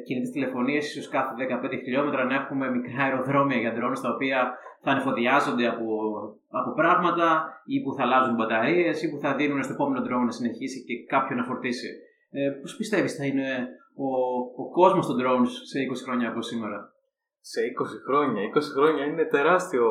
κινητή 0.06 0.30
τηλεφωνία, 0.32 0.78
ίσως 0.78 1.08
κάθε 1.16 1.32
15 1.38 1.84
χιλιόμετρα 1.84 2.24
να 2.26 2.36
έχουμε 2.36 2.66
μικρά 2.76 3.04
αεροδρόμια 3.04 3.58
για 3.64 3.74
drones 3.78 4.00
τα 4.02 4.10
οποία 4.16 4.40
θα 4.84 4.92
ανεφοδιάζονται 4.92 5.68
από, 5.74 5.88
από 6.60 6.72
πράγματα 6.80 7.28
ή 7.74 7.78
που 7.84 7.92
θα 7.96 8.04
αλλάζουν 8.04 8.36
μπαταρίες 8.36 9.04
ή 9.04 9.10
που 9.10 9.20
θα 9.24 9.36
δίνουν 9.36 9.64
στο 9.64 9.74
επόμενο 9.74 10.00
drone 10.06 10.26
να 10.30 10.36
συνεχίσει 10.40 10.80
και 10.88 10.96
κάποιον 11.14 11.38
να 11.40 11.46
φορτίσει. 11.50 11.90
Ε, 12.38 12.50
Πώς 12.62 12.76
πιστεύεις 12.76 13.16
θα 13.16 13.26
είναι 13.26 13.50
ο, 14.08 14.10
ο 14.64 14.66
κόσμος 14.80 15.06
των 15.08 15.16
drones 15.22 15.52
σε 15.72 15.78
20 15.92 16.04
χρόνια 16.06 16.28
από 16.30 16.42
σήμερα; 16.42 16.80
Σε 17.52 17.60
20 17.62 17.64
χρόνια. 18.08 18.42
20 18.56 18.62
χρόνια 18.76 19.04
είναι 19.06 19.26
τεράστιο 19.26 19.86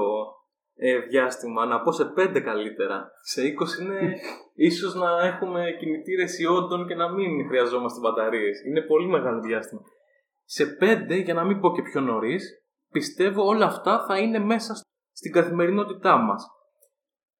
ε, 0.80 0.98
διάστημα, 0.98 1.66
να 1.66 1.80
πω 1.80 1.92
σε 1.92 2.12
5 2.16 2.40
καλύτερα. 2.40 3.10
Σε 3.22 3.42
20 3.42 3.82
είναι 3.82 4.18
ίσως 4.68 4.94
να 4.94 5.26
έχουμε 5.26 5.76
κινητήρες 5.78 6.38
ιόντων 6.38 6.86
και 6.86 6.94
να 6.94 7.12
μην 7.12 7.46
χρειαζόμαστε 7.48 8.00
μπαταρίες. 8.00 8.64
Είναι 8.66 8.80
πολύ 8.80 9.08
μεγάλο 9.08 9.40
διάστημα. 9.40 9.80
Σε 10.44 10.76
5, 10.80 11.22
για 11.24 11.34
να 11.34 11.44
μην 11.44 11.60
πω 11.60 11.72
και 11.74 11.82
πιο 11.82 12.00
νωρίς, 12.00 12.62
πιστεύω 12.90 13.46
όλα 13.46 13.66
αυτά 13.66 14.04
θα 14.06 14.18
είναι 14.18 14.38
μέσα 14.38 14.74
στην 15.12 15.32
καθημερινότητά 15.32 16.16
μας. 16.16 16.46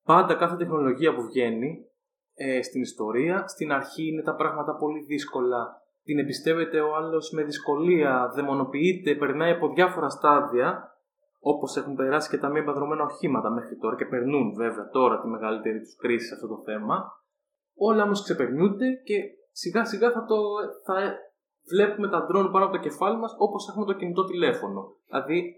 Πάντα 0.05 0.35
κάθε 0.35 0.57
τεχνολογία 0.57 1.15
που 1.15 1.23
βγαίνει 1.23 1.87
ε, 2.35 2.63
στην 2.63 2.81
ιστορία, 2.81 3.47
στην 3.47 3.73
αρχή 3.73 4.07
είναι 4.09 4.23
τα 4.23 4.35
πράγματα 4.35 4.77
πολύ 4.77 5.05
δύσκολα. 5.05 5.83
Την 6.03 6.19
εμπιστεύεται 6.19 6.81
ο 6.81 6.95
άλλος 6.97 7.31
με 7.31 7.43
δυσκολία, 7.43 8.31
δαιμονοποιείται, 8.35 9.15
περνάει 9.15 9.51
από 9.51 9.73
διάφορα 9.73 10.09
στάδια 10.09 10.98
όπως 11.41 11.77
έχουν 11.77 11.95
περάσει 11.95 12.29
και 12.31 12.39
τα 12.39 12.49
μη 12.49 12.59
εμπαδρομένα 12.59 13.05
οχήματα 13.05 13.51
μέχρι 13.51 13.77
τώρα 13.77 13.97
και 13.97 14.07
περνούν 14.07 14.55
βέβαια 14.55 14.89
τώρα 14.89 15.21
τη 15.21 15.27
μεγαλύτερη 15.29 15.81
τους 15.81 15.97
κρίση 15.97 16.27
σε 16.27 16.35
αυτό 16.35 16.47
το 16.49 16.63
θέμα. 16.65 16.97
Όλα 17.77 18.03
όμως 18.03 18.23
ξεπερνούνται 18.23 18.89
και 19.05 19.17
σιγά 19.51 19.85
σιγά 19.85 20.11
θα, 20.11 20.25
το, 20.25 20.37
θα 20.85 20.95
βλέπουμε 21.71 22.09
τα 22.09 22.25
ντρόν 22.25 22.51
πάνω 22.53 22.65
από 22.65 22.75
το 22.75 22.81
κεφάλι 22.81 23.19
μας 23.19 23.35
όπως 23.39 23.69
έχουμε 23.69 23.87
το 23.87 23.93
κινητό 23.93 24.25
τηλέφωνο. 24.25 24.81
Δηλαδή 25.07 25.57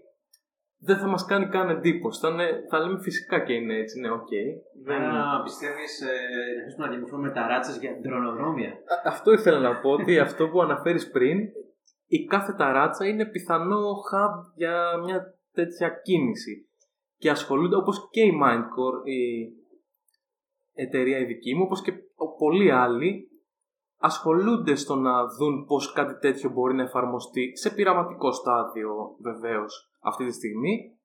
δεν 0.83 0.97
θα 0.97 1.07
μας 1.07 1.25
κάνει 1.25 1.47
καν 1.47 1.69
εντύπωση. 1.69 2.19
Θα, 2.19 2.29
θα 2.69 2.79
λέμε 2.79 2.99
φυσικά 2.99 3.39
και 3.39 3.53
είναι 3.53 3.75
έτσι, 3.77 3.99
ναι, 3.99 4.09
οκ. 4.09 4.17
Okay. 4.17 4.47
Δεν 4.83 5.01
πιστεύεις 5.43 6.01
ε, 6.01 6.81
να 6.81 6.87
δημιουργούμε 6.89 7.31
ταράτσες 7.31 7.77
για 7.77 7.97
ντρονοδρόμια; 8.01 8.71
Αυτό 9.05 9.31
ήθελα 9.31 9.59
να 9.59 9.79
πω 9.79 9.89
ότι 9.89 10.19
αυτό 10.19 10.49
που 10.49 10.61
αναφέρεις 10.61 11.09
πριν, 11.09 11.39
η 12.07 12.25
κάθε 12.25 12.53
ταράτσα 12.53 13.07
είναι 13.07 13.25
πιθανό 13.25 13.81
hub 14.11 14.53
για 14.55 14.97
μια 15.03 15.35
τέτοια 15.53 15.89
κίνηση. 15.89 16.69
Και 17.17 17.29
ασχολούνται 17.29 17.75
όπως 17.75 18.09
και 18.11 18.21
η 18.21 18.39
Mindcore, 18.43 19.07
η 19.07 19.51
εταιρεία 20.73 21.19
η 21.19 21.25
δική 21.25 21.55
μου, 21.55 21.63
όπως 21.65 21.81
και 21.81 21.93
πολλοί 22.37 22.71
άλλοι, 22.71 23.31
ασχολούνται 23.97 24.75
στο 24.75 24.95
να 24.95 25.25
δουν 25.25 25.65
πώς 25.65 25.93
κάτι 25.93 26.19
τέτοιο 26.19 26.49
μπορεί 26.49 26.75
να 26.75 26.83
εφαρμοστεί 26.83 27.57
σε 27.57 27.69
πειραματικό 27.69 28.31
στάδιο 28.31 29.15
βεβαίως 29.19 29.91
αυτή 29.99 30.25
τη 30.25 30.31
στιγμή, 30.31 30.99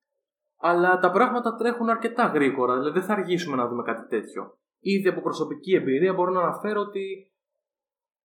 αλλά 0.57 0.99
τα 0.99 1.11
πράγματα 1.11 1.55
τρέχουν 1.55 1.89
αρκετά 1.89 2.27
γρήγορα, 2.27 2.79
δηλαδή 2.79 2.99
δεν 2.99 3.09
θα 3.09 3.13
αργήσουμε 3.13 3.57
να 3.57 3.69
δούμε 3.69 3.83
κάτι 3.83 4.09
τέτοιο. 4.09 4.59
Ήδη 4.79 5.09
από 5.09 5.21
προσωπική 5.21 5.75
εμπειρία 5.75 6.13
μπορώ 6.13 6.31
να 6.31 6.41
αναφέρω 6.41 6.81
ότι 6.81 7.33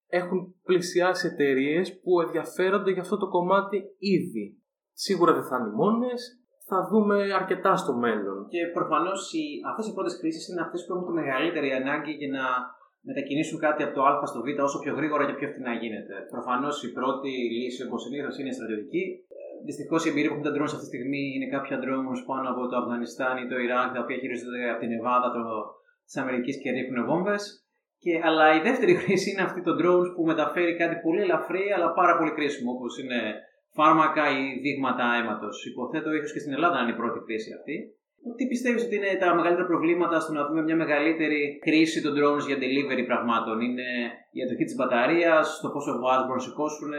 έχουν 0.06 0.54
πλησιάσει 0.62 1.26
εταιρείες 1.26 2.00
που 2.00 2.20
ενδιαφέρονται 2.20 2.90
για 2.90 3.02
αυτό 3.02 3.16
το 3.16 3.28
κομμάτι 3.28 3.82
ήδη. 3.98 4.61
Σίγουρα 4.92 5.32
δεν 5.32 5.44
θα 5.50 5.56
είναι 5.58 5.72
μόνες, 5.80 6.20
θα 6.68 6.78
δούμε 6.90 7.16
αρκετά 7.40 7.72
στο 7.82 7.92
μέλλον. 8.04 8.38
Και 8.52 8.60
προφανώς 8.78 9.20
αυτές 9.68 9.86
οι 9.88 9.94
πρώτες 9.96 10.18
κρίσεις 10.20 10.48
είναι 10.48 10.64
αυτές 10.66 10.80
που 10.84 10.92
έχουν 10.92 11.06
τη 11.06 11.12
μεγαλύτερη 11.20 11.70
ανάγκη 11.80 12.12
για 12.20 12.30
να 12.36 12.44
μετακινήσουν 13.08 13.58
κάτι 13.66 13.80
από 13.86 13.94
το 13.96 14.02
Α 14.08 14.26
στο 14.30 14.40
Β 14.44 14.48
όσο 14.68 14.78
πιο 14.84 14.92
γρήγορα 14.98 15.24
και 15.26 15.36
πιο 15.38 15.48
φθηνά 15.52 15.72
γίνεται. 15.82 16.14
Προφανώς 16.34 16.74
η 16.86 16.88
πρώτη 16.98 17.30
λύση, 17.58 17.80
όπως 17.86 18.00
συνήθως, 18.04 18.34
είναι 18.38 18.52
στρατιωτική. 18.56 19.04
Δυστυχώς 19.68 20.00
η 20.04 20.08
εμπειρία 20.10 20.30
που 20.30 20.36
έχουν 20.36 20.46
τα 20.48 20.52
drones 20.56 20.74
αυτή 20.76 20.84
τη 20.86 20.90
στιγμή 20.92 21.22
είναι 21.34 21.48
κάποια 21.56 21.76
drones 21.84 22.20
πάνω 22.30 22.46
από 22.52 22.62
το 22.70 22.74
Αφγανιστάν 22.80 23.34
ή 23.42 23.44
το 23.50 23.56
Ιράκ, 23.66 23.88
τα 23.94 24.00
οποία 24.04 24.18
χειρίζονται 24.22 24.60
από 24.72 24.80
την 24.84 24.92
Εβάδα 24.98 25.28
της 26.06 26.14
Αμερικής 26.20 26.56
και 26.62 26.70
ρίχνουν 26.76 27.06
βόμβες. 27.10 27.42
Και, 28.04 28.12
αλλά 28.28 28.46
η 28.58 28.60
δεύτερη 28.68 28.94
χρήση 29.02 29.26
είναι 29.30 29.46
αυτή 29.48 29.60
το 29.68 29.72
drones 29.80 30.10
που 30.14 30.22
μεταφέρει 30.32 30.72
κάτι 30.82 30.96
πολύ 31.04 31.20
ελαφρύ 31.26 31.64
αλλά 31.76 31.88
πάρα 32.00 32.14
πολύ 32.18 32.32
κρίσιμο, 32.38 32.70
όπως 32.76 32.92
είναι 33.00 33.20
φάρμακα 33.78 34.24
ή 34.38 34.42
δείγματα 34.62 35.04
αίματος. 35.16 35.56
Υποθέτω 35.70 36.08
ίσως 36.14 36.32
και 36.32 36.42
στην 36.42 36.52
Ελλάδα 36.56 36.74
να 36.76 36.82
είναι 36.82 36.94
η 36.96 37.00
πρώτη 37.00 37.18
κρίση 37.26 37.50
αυτή. 37.58 37.76
Τι 38.36 38.44
πιστεύεις 38.52 38.84
ότι 38.84 38.96
είναι 38.96 39.12
τα 39.22 39.34
μεγαλύτερα 39.38 39.66
προβλήματα 39.72 40.16
στο 40.20 40.32
να 40.32 40.42
δούμε 40.46 40.62
μια 40.62 40.76
μεγαλύτερη 40.76 41.40
χρήση 41.66 41.98
των 42.02 42.12
drones 42.16 42.44
για 42.48 42.58
delivery 42.62 43.04
πραγμάτων, 43.10 43.60
Είναι 43.60 43.88
η 44.36 44.42
αντοχή 44.44 44.64
της 44.64 44.76
μπαταρίας, 44.76 45.60
το 45.62 45.68
πόσο 45.74 45.92
βάζ 46.02 46.20
μπορούν 46.20 46.42
να 46.42 46.48
σηκώσουν, 46.48 46.92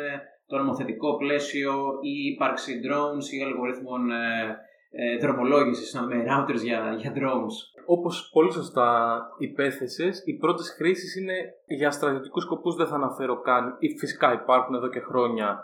το 0.49 0.57
νομοθετικό 0.57 1.17
πλαίσιο, 1.17 1.73
η 2.11 2.13
ύπαρξη 2.31 2.71
drones 2.85 3.25
ή 3.35 3.43
αλγορίθμων 3.43 4.11
ε, 4.11 4.57
ε, 4.91 5.17
δρομολόγησης 5.17 5.93
με 6.09 6.17
routers 6.29 6.61
για, 6.63 6.95
για 6.97 7.13
drones. 7.17 7.55
Όπως 7.85 8.29
πολύ 8.33 8.51
σωστά 8.51 9.19
υπέθεσες, 9.37 10.23
οι 10.25 10.33
πρώτες 10.33 10.75
χρήσει 10.77 11.21
είναι 11.21 11.37
για 11.65 11.91
στρατιωτικούς 11.91 12.43
σκοπούς, 12.43 12.75
δεν 12.75 12.87
θα 12.87 12.95
αναφέρω 12.95 13.41
καν. 13.41 13.77
Φυσικά 13.99 14.33
υπάρχουν 14.33 14.75
εδώ 14.75 14.89
και 14.89 14.99
χρόνια 14.99 15.59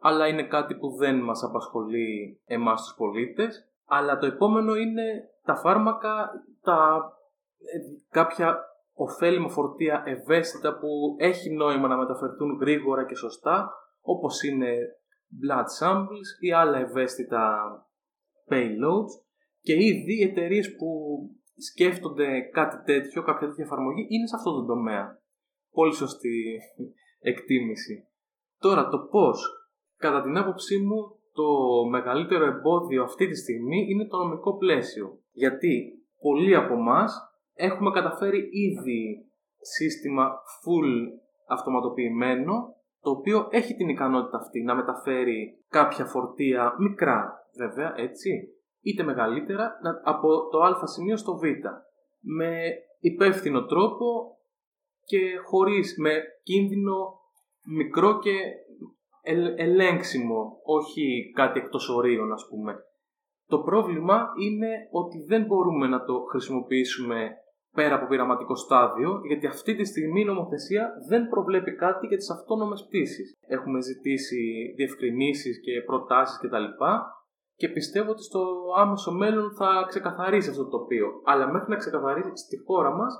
αλλά 0.00 0.26
είναι 0.26 0.42
κάτι 0.42 0.74
που 0.74 0.96
δεν 0.96 1.20
μας 1.20 1.42
απασχολεί 1.42 2.40
εμάς 2.44 2.82
τους 2.82 2.94
πολίτες. 2.96 3.68
Αλλά 3.86 4.18
το 4.18 4.26
επόμενο 4.26 4.74
είναι 4.74 5.30
τα 5.44 5.54
φάρμακα, 5.56 6.30
τα 6.62 7.12
ε, 7.58 7.78
κάποια 8.10 8.58
ωφέλιμα 8.92 9.48
φορτία 9.48 10.02
ευαίσθητα 10.06 10.78
που 10.78 11.16
έχει 11.18 11.50
νόημα 11.50 11.88
να 11.88 11.96
μεταφερθούν 11.96 12.58
γρήγορα 12.60 13.06
και 13.06 13.14
σωστά, 13.14 13.72
όπως 14.00 14.42
είναι 14.42 14.76
blood 15.42 15.64
samples 15.80 16.28
ή 16.40 16.52
άλλα 16.52 16.78
ευαίσθητα 16.78 17.72
payloads 18.50 19.12
και 19.60 19.72
ήδη 19.72 20.18
οι 20.18 20.22
εταιρείες 20.22 20.76
που 20.76 21.20
σκέφτονται 21.56 22.40
κάτι 22.40 22.84
τέτοιο, 22.84 23.22
κάποια 23.22 23.46
τέτοια 23.46 23.64
εφαρμογή, 23.64 24.06
είναι 24.08 24.26
σε 24.26 24.36
αυτό 24.36 24.52
το 24.52 24.64
τομέα. 24.64 25.22
Πολύ 25.70 25.94
σωστή 25.94 26.58
εκτίμηση. 27.30 28.08
Τώρα 28.58 28.88
το 28.88 28.98
πώς 28.98 29.57
Κατά 29.98 30.22
την 30.22 30.36
άποψή 30.36 30.78
μου, 30.78 31.18
το 31.32 31.44
μεγαλύτερο 31.90 32.44
εμπόδιο 32.44 33.02
αυτή 33.02 33.26
τη 33.28 33.36
στιγμή 33.36 33.86
είναι 33.88 34.06
το 34.06 34.16
νομικό 34.16 34.56
πλαίσιο. 34.56 35.18
Γιατί 35.32 36.02
πολλοί 36.20 36.54
από 36.54 36.74
εμάς 36.74 37.12
έχουμε 37.54 37.90
καταφέρει 37.90 38.38
ήδη 38.38 39.30
σύστημα 39.60 40.30
full 40.62 41.20
αυτοματοποιημένο, 41.48 42.52
το 43.00 43.10
οποίο 43.10 43.48
έχει 43.50 43.74
την 43.74 43.88
ικανότητα 43.88 44.36
αυτή 44.36 44.62
να 44.62 44.74
μεταφέρει 44.74 45.64
κάποια 45.68 46.04
φορτία 46.04 46.74
μικρά, 46.78 47.48
βέβαια, 47.58 47.94
έτσι, 47.96 48.30
είτε 48.80 49.02
μεγαλύτερα, 49.02 49.72
από 50.04 50.48
το 50.48 50.60
α 50.62 50.86
σημείο 50.86 51.16
στο 51.16 51.36
β. 51.36 51.42
Με 52.20 52.60
υπεύθυνο 53.00 53.64
τρόπο 53.64 54.38
και 55.04 55.18
χωρίς, 55.44 55.94
με 55.98 56.22
κίνδυνο 56.42 57.20
μικρό 57.76 58.18
και 58.18 58.32
ελέγξιμο, 59.56 60.60
όχι 60.64 61.32
κάτι 61.34 61.58
εκτός 61.58 61.88
ορίων 61.88 62.32
ας 62.32 62.46
πούμε. 62.50 62.74
Το 63.46 63.58
πρόβλημα 63.58 64.28
είναι 64.40 64.68
ότι 64.90 65.24
δεν 65.26 65.44
μπορούμε 65.44 65.86
να 65.86 66.04
το 66.04 66.20
χρησιμοποιήσουμε 66.30 67.30
πέρα 67.74 67.94
από 67.94 68.06
πειραματικό 68.06 68.54
στάδιο, 68.54 69.20
γιατί 69.26 69.46
αυτή 69.46 69.74
τη 69.74 69.84
στιγμή 69.84 70.20
η 70.20 70.24
νομοθεσία 70.24 70.92
δεν 71.08 71.28
προβλέπει 71.28 71.74
κάτι 71.74 72.06
για 72.06 72.16
τις 72.16 72.30
αυτόνομες 72.30 72.84
πτήσεις. 72.86 73.34
Έχουμε 73.46 73.80
ζητήσει 73.80 74.72
διευκρινήσεις 74.76 75.60
και 75.60 75.82
προτάσεις 75.86 76.38
κτλ. 76.38 76.64
Και 77.54 77.68
πιστεύω 77.68 78.10
ότι 78.10 78.22
στο 78.22 78.40
άμεσο 78.76 79.12
μέλλον 79.12 79.54
θα 79.54 79.84
ξεκαθαρίσει 79.88 80.50
αυτό 80.50 80.64
το 80.64 80.70
τοπίο. 80.78 81.08
Αλλά 81.24 81.52
μέχρι 81.52 81.70
να 81.70 81.76
ξεκαθαρίσει 81.76 82.30
στη 82.34 82.56
χώρα 82.66 82.94
μας 82.94 83.14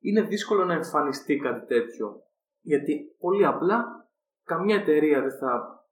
είναι 0.00 0.22
δύσκολο 0.22 0.64
να 0.64 0.74
εμφανιστεί 0.74 1.36
κάτι 1.36 1.66
τέτοιο. 1.66 2.22
Γιατί 2.60 3.16
πολύ 3.18 3.46
απλά 3.46 4.03
καμιά 4.44 4.76
εταιρεία 4.76 5.20
δεν 5.20 5.38
θα 5.40 5.84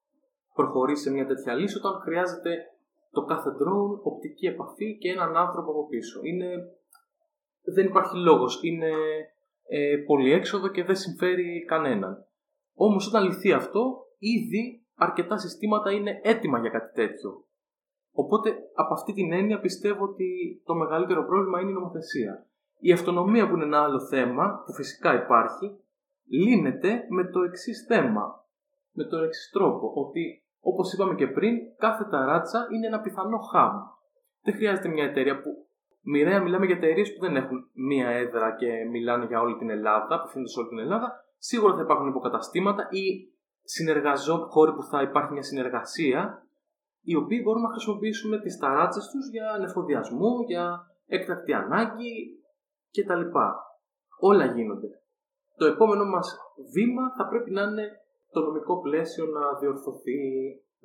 προχωρήσει 0.55 1.03
σε 1.03 1.11
μια 1.11 1.27
τέτοια 1.27 1.55
λύση 1.55 1.77
όταν 1.77 2.01
χρειάζεται 2.01 2.67
το 3.11 3.25
κάθε 3.25 3.51
drone, 3.51 4.01
οπτική 4.03 4.47
επαφή 4.47 4.99
και 4.99 5.09
έναν 5.11 5.37
άνθρωπο 5.37 5.71
από 5.71 5.87
πίσω. 5.87 6.21
Είναι... 6.23 6.49
Δεν 7.75 7.87
υπάρχει 7.87 8.17
λόγος. 8.17 8.61
Είναι 8.63 8.91
ε, 9.69 9.97
πολυέξοδο 10.07 10.69
και 10.69 10.85
δεν 10.85 10.97
συμφέρει 10.97 11.65
κανέναν. 11.65 12.27
Όμως 12.75 13.07
όταν 13.07 13.25
λυθεί 13.25 13.53
αυτό, 13.53 14.07
ήδη 14.19 14.87
αρκετά 14.95 15.39
συστήματα 15.39 15.91
είναι 15.91 16.21
έτοιμα 16.23 16.59
για 16.59 16.71
κάτι 16.71 16.93
τέτοιο. 16.93 17.45
Οπότε 18.13 18.51
από 18.75 18.95
αυτή 18.95 19.13
την 19.13 19.33
έννοια 19.33 19.61
πιστεύω 19.61 20.05
ότι 20.05 20.63
το 20.65 20.75
μεγαλύτερο 20.75 21.25
πρόβλημα 21.25 21.61
είναι 21.61 21.71
η 21.71 21.75
νομοθεσία. 21.75 22.47
Η 22.79 22.93
αυτονομία 22.93 23.49
που 23.49 23.55
είναι 23.55 23.65
ένα 23.65 23.83
άλλο 23.83 24.01
θέμα, 24.01 24.63
που 24.67 24.73
φυσικά 24.73 25.23
υπάρχει, 25.23 25.77
λύνεται 26.29 27.07
με 27.09 27.25
το 27.25 27.43
εξής 27.43 27.85
θέμα. 27.89 28.42
Με 28.93 29.05
το 29.05 29.17
εξής 29.17 29.51
τρόπο, 29.51 29.93
ότι 29.95 30.43
όπως 30.61 30.93
είπαμε 30.93 31.15
και 31.15 31.27
πριν, 31.27 31.57
κάθε 31.77 32.05
ταράτσα 32.11 32.67
είναι 32.73 32.87
ένα 32.87 33.01
πιθανό 33.01 33.39
hub. 33.55 33.73
Δεν 34.43 34.55
χρειάζεται 34.55 34.89
μια 34.89 35.05
εταιρεία 35.05 35.41
που 35.41 35.67
μοιραία 36.03 36.43
μιλάμε 36.43 36.67
για 36.67 36.77
εταιρείες 36.77 37.15
που 37.15 37.21
δεν 37.21 37.37
έχουν 37.37 37.71
μία 37.73 38.09
έδρα 38.09 38.57
και 38.57 38.85
μιλάνε 38.91 39.25
για 39.25 39.41
όλη 39.41 39.57
την 39.57 39.71
Ελλάδα, 39.71 40.15
απευθύνονται 40.15 40.51
σε 40.51 40.59
όλη 40.59 40.69
την 40.69 40.79
Ελλάδα. 40.79 41.25
Σίγουρα 41.39 41.75
θα 41.75 41.81
υπάρχουν 41.81 42.09
υποκαταστήματα 42.09 42.89
ή 42.91 43.33
συνεργαζό, 43.63 44.47
χώροι 44.51 44.73
που 44.73 44.83
θα 44.83 45.03
υπάρχει 45.03 45.33
μια 45.33 45.43
συνεργασία, 45.43 46.47
οι 47.03 47.15
οποίοι 47.17 47.41
μπορούν 47.45 47.63
να 47.63 47.71
χρησιμοποιήσουμε 47.71 48.41
τις 48.41 48.59
ταράτσες 48.59 49.11
τους 49.11 49.31
για 49.31 49.57
νεφοδιασμό, 49.61 50.45
για 50.47 50.87
έκτακτη 51.07 51.53
ανάγκη 51.53 52.43
κτλ. 52.91 53.39
Όλα 54.21 54.45
γίνονται. 54.45 54.89
Το 55.57 55.67
επόμενο 55.67 56.05
μας 56.05 56.39
βήμα 56.73 57.15
θα 57.17 57.29
πρέπει 57.29 57.51
να 57.51 57.63
είναι 57.63 58.02
το 58.35 58.41
νομικό 58.47 58.75
πλαίσιο 58.87 59.25
να 59.37 59.45
διορθωθεί 59.61 60.21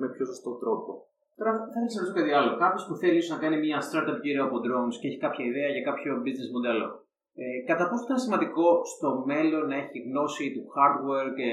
με 0.01 0.07
πιο 0.13 0.25
σωστό 0.31 0.51
τρόπο. 0.63 0.91
Τώρα 1.38 1.51
θα 1.73 1.79
ήθελα 1.83 2.01
να 2.01 2.01
ρωτήσω 2.03 2.19
κάτι 2.19 2.33
άλλο. 2.39 2.51
Κάποιος 2.63 2.83
που 2.88 2.95
θέλει 3.01 3.17
ίσως 3.17 3.33
να 3.36 3.41
κάνει 3.43 3.57
μια 3.65 3.79
startup 3.88 4.17
γύρω 4.25 4.41
από 4.47 4.57
drones 4.65 4.95
και 4.99 5.07
έχει 5.10 5.19
κάποια 5.25 5.45
ιδέα 5.51 5.69
για 5.75 5.83
κάποιο 5.89 6.12
business 6.25 6.49
μοντέλο. 6.55 6.88
Ε, 7.41 7.45
κατά 7.69 7.83
πόσο 7.89 8.03
ήταν 8.07 8.19
σημαντικό 8.25 8.67
στο 8.93 9.10
μέλλον 9.29 9.63
να 9.71 9.75
έχει 9.81 9.97
γνώση 10.07 10.45
του 10.53 10.63
hardware 10.75 11.29
και 11.39 11.49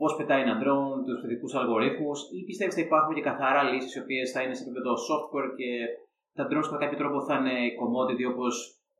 πώς 0.00 0.12
πετάει 0.16 0.42
ένα 0.46 0.56
drone, 0.62 0.98
τους 1.06 1.20
ειδικού 1.24 1.48
αλγορίθμους, 1.58 2.18
ή 2.36 2.38
πιστεύεις 2.48 2.74
ότι 2.74 2.82
θα 2.82 2.88
υπάρχουν 2.88 3.12
και 3.16 3.26
καθαρά 3.30 3.62
λύσεις 3.70 3.94
οι 3.94 4.00
οποίες 4.04 4.26
θα 4.34 4.40
είναι 4.42 4.54
σε 4.56 4.62
επίπεδο 4.64 4.92
software 5.08 5.50
και 5.58 5.70
τα 6.36 6.44
drones 6.48 6.68
κατά 6.70 6.82
κάποιο 6.84 6.98
τρόπο 7.02 7.18
θα 7.28 7.34
είναι 7.38 7.56
commodity 7.80 8.24
όπως 8.32 8.54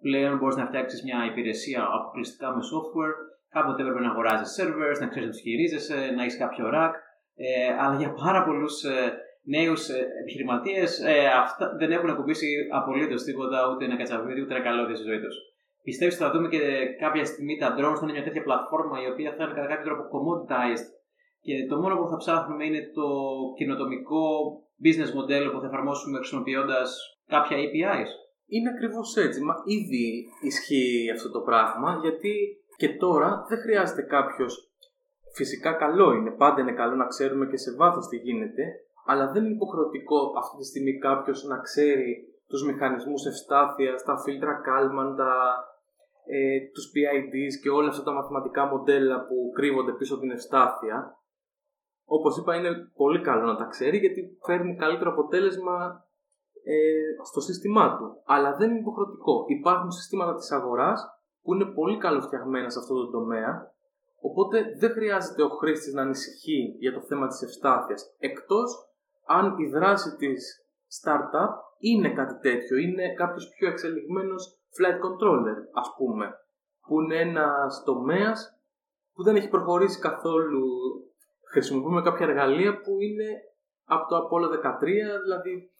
πλέον 0.06 0.34
μπορείς 0.38 0.58
να 0.60 0.66
φτιάξεις 0.70 1.00
μια 1.06 1.18
υπηρεσία 1.30 1.80
αποκλειστικά 1.96 2.48
με 2.54 2.62
software 2.72 3.16
Κάποτε 3.54 3.82
έπρεπε 3.82 4.00
να 4.00 4.10
αγοράζεις 4.10 4.50
servers, 4.58 4.98
να 5.00 5.08
ξέρεις 5.08 5.28
να 5.28 5.32
τους 5.34 5.40
χειρίζεσαι, 5.40 5.98
να 6.16 6.22
έχεις 6.22 6.38
κάποιο 6.38 6.64
rack. 6.74 6.94
Ε, 7.34 7.72
αλλά 7.82 7.96
για 7.96 8.12
πάρα 8.24 8.44
πολλούς 8.44 8.84
ε, 8.84 8.96
νέους 9.54 9.88
ε, 9.88 10.06
επιχειρηματίες 10.20 11.00
ε, 11.00 11.28
δεν 11.78 11.90
έχουν 11.92 12.10
ακουμπήσει 12.10 12.46
απολύτως 12.72 13.22
τίποτα, 13.22 13.58
ούτε 13.70 13.84
ένα 13.84 13.96
κατσαβίδι, 13.96 14.40
ούτε 14.40 14.54
ένα 14.54 14.64
καλώδιο 14.64 14.96
στη 14.96 15.06
ζωή 15.10 15.20
τους. 15.20 15.36
Πιστεύεις 15.88 16.14
ότι 16.14 16.24
θα 16.24 16.30
δούμε 16.30 16.48
και 16.48 16.62
κάποια 17.02 17.24
στιγμή 17.24 17.54
τα 17.62 17.68
drones 17.76 17.98
θα 17.98 18.04
είναι 18.04 18.16
μια 18.16 18.26
τέτοια 18.26 18.42
πλατφόρμα 18.42 18.96
η 19.04 19.06
οποία 19.12 19.30
θα 19.36 19.44
είναι 19.44 19.54
κατά 19.54 19.68
κάποιο 19.72 19.86
τρόπο 19.88 20.02
commoditized 20.14 20.86
και 21.46 21.54
το 21.70 21.76
μόνο 21.82 21.94
που 21.96 22.08
θα 22.12 22.16
ψάχνουμε 22.22 22.64
είναι 22.64 22.82
το 22.98 23.08
κοινοτομικό 23.58 24.24
business 24.84 25.10
μοντέλο 25.14 25.48
που 25.50 25.60
θα 25.60 25.66
εφαρμόσουμε 25.66 26.16
χρησιμοποιώντας 26.18 26.88
κάποια 27.26 27.56
APIs. 27.64 28.10
Είναι 28.46 28.70
ακριβώς 28.74 29.16
έτσι. 29.16 29.40
Μα 29.48 29.54
ήδη 29.76 30.06
ισχύει 30.50 31.10
αυτό 31.16 31.28
το 31.30 31.40
πράγμα 31.48 31.98
γιατί 32.02 32.34
και 32.76 32.88
τώρα 32.96 33.44
δεν 33.48 33.58
χρειάζεται 33.58 34.02
κάποιος. 34.02 34.70
Φυσικά 35.34 35.72
καλό 35.72 36.12
είναι, 36.12 36.30
πάντα 36.30 36.60
είναι 36.60 36.72
καλό 36.72 36.94
να 36.94 37.06
ξέρουμε 37.06 37.46
και 37.46 37.56
σε 37.56 37.74
βάθος 37.74 38.08
τι 38.08 38.16
γίνεται, 38.16 38.62
αλλά 39.06 39.30
δεν 39.32 39.44
είναι 39.44 39.54
υποχρεωτικό 39.54 40.32
αυτή 40.38 40.56
τη 40.56 40.64
στιγμή 40.64 40.98
κάποιος 40.98 41.44
να 41.44 41.58
ξέρει 41.58 42.36
τους 42.48 42.64
μηχανισμούς 42.64 43.26
ευστάθειας, 43.26 44.02
τα 44.02 44.16
φίλτρα 44.18 44.60
Kalman, 44.66 45.14
τα, 45.16 45.32
ε, 46.26 46.58
τους 46.74 46.86
PIDs 46.92 47.54
και 47.62 47.70
όλα 47.70 47.88
αυτά 47.88 48.02
τα 48.02 48.12
μαθηματικά 48.12 48.66
μοντέλα 48.66 49.26
που 49.26 49.50
κρύβονται 49.54 49.92
πίσω 49.92 50.12
από 50.14 50.22
την 50.22 50.30
ευστάθεια. 50.30 51.18
Όπως 52.04 52.38
είπα 52.38 52.54
είναι 52.56 52.70
πολύ 52.96 53.20
καλό 53.20 53.46
να 53.46 53.56
τα 53.56 53.64
ξέρει 53.64 53.98
γιατί 53.98 54.38
φέρνει 54.46 54.76
καλύτερο 54.76 55.10
αποτέλεσμα 55.10 56.04
ε, 56.64 56.74
στο 57.22 57.40
σύστημά 57.40 57.96
του. 57.96 58.22
Αλλά 58.26 58.56
δεν 58.56 58.70
είναι 58.70 58.78
υποχρεωτικό. 58.78 59.44
Υπάρχουν 59.48 59.90
συστήματα 59.90 60.34
της 60.34 60.52
αγοράς 60.52 61.15
που 61.46 61.54
είναι 61.54 61.64
πολύ 61.64 61.98
καλοφτιαγμένα 61.98 62.70
σε 62.70 62.78
αυτό 62.78 62.94
το 62.94 63.10
τομέα, 63.10 63.72
οπότε 64.20 64.64
δεν 64.78 64.90
χρειάζεται 64.90 65.42
ο 65.42 65.48
χρήστης 65.48 65.92
να 65.92 66.02
ανησυχεί 66.02 66.76
για 66.78 66.92
το 66.92 67.00
θέμα 67.00 67.26
της 67.26 67.42
ευστάθειας, 67.42 68.14
εκτός 68.18 68.88
αν 69.26 69.58
η 69.58 69.66
δράση 69.66 70.16
της 70.16 70.66
startup 70.98 71.52
είναι 71.78 72.12
κάτι 72.12 72.38
τέτοιο, 72.38 72.76
είναι 72.76 73.14
κάποιος 73.14 73.48
πιο 73.48 73.68
εξελιγμένος 73.68 74.60
flight 74.76 74.98
controller, 75.06 75.56
ας 75.72 75.94
πούμε, 75.96 76.34
που 76.86 77.00
είναι 77.00 77.20
ένας 77.20 77.82
τομέας 77.84 78.58
που 79.14 79.22
δεν 79.22 79.36
έχει 79.36 79.48
προχωρήσει 79.48 80.00
καθόλου. 80.00 80.66
Χρησιμοποιούμε 81.50 82.02
κάποια 82.02 82.26
εργαλεία 82.26 82.80
που 82.80 83.00
είναι 83.00 83.28
από 83.84 84.08
το 84.08 84.16
Apollo 84.16 84.48
13, 84.50 85.20
δηλαδή 85.22 85.70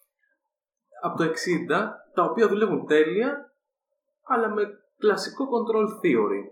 από 1.01 1.17
το 1.17 1.23
60, 1.23 1.91
τα 2.13 2.23
οποία 2.23 2.47
δουλεύουν 2.47 2.85
τέλεια, 2.85 3.51
αλλά 4.23 4.49
με 4.49 4.63
Κλασικό 4.97 5.45
control 5.55 5.85
theory. 6.01 6.43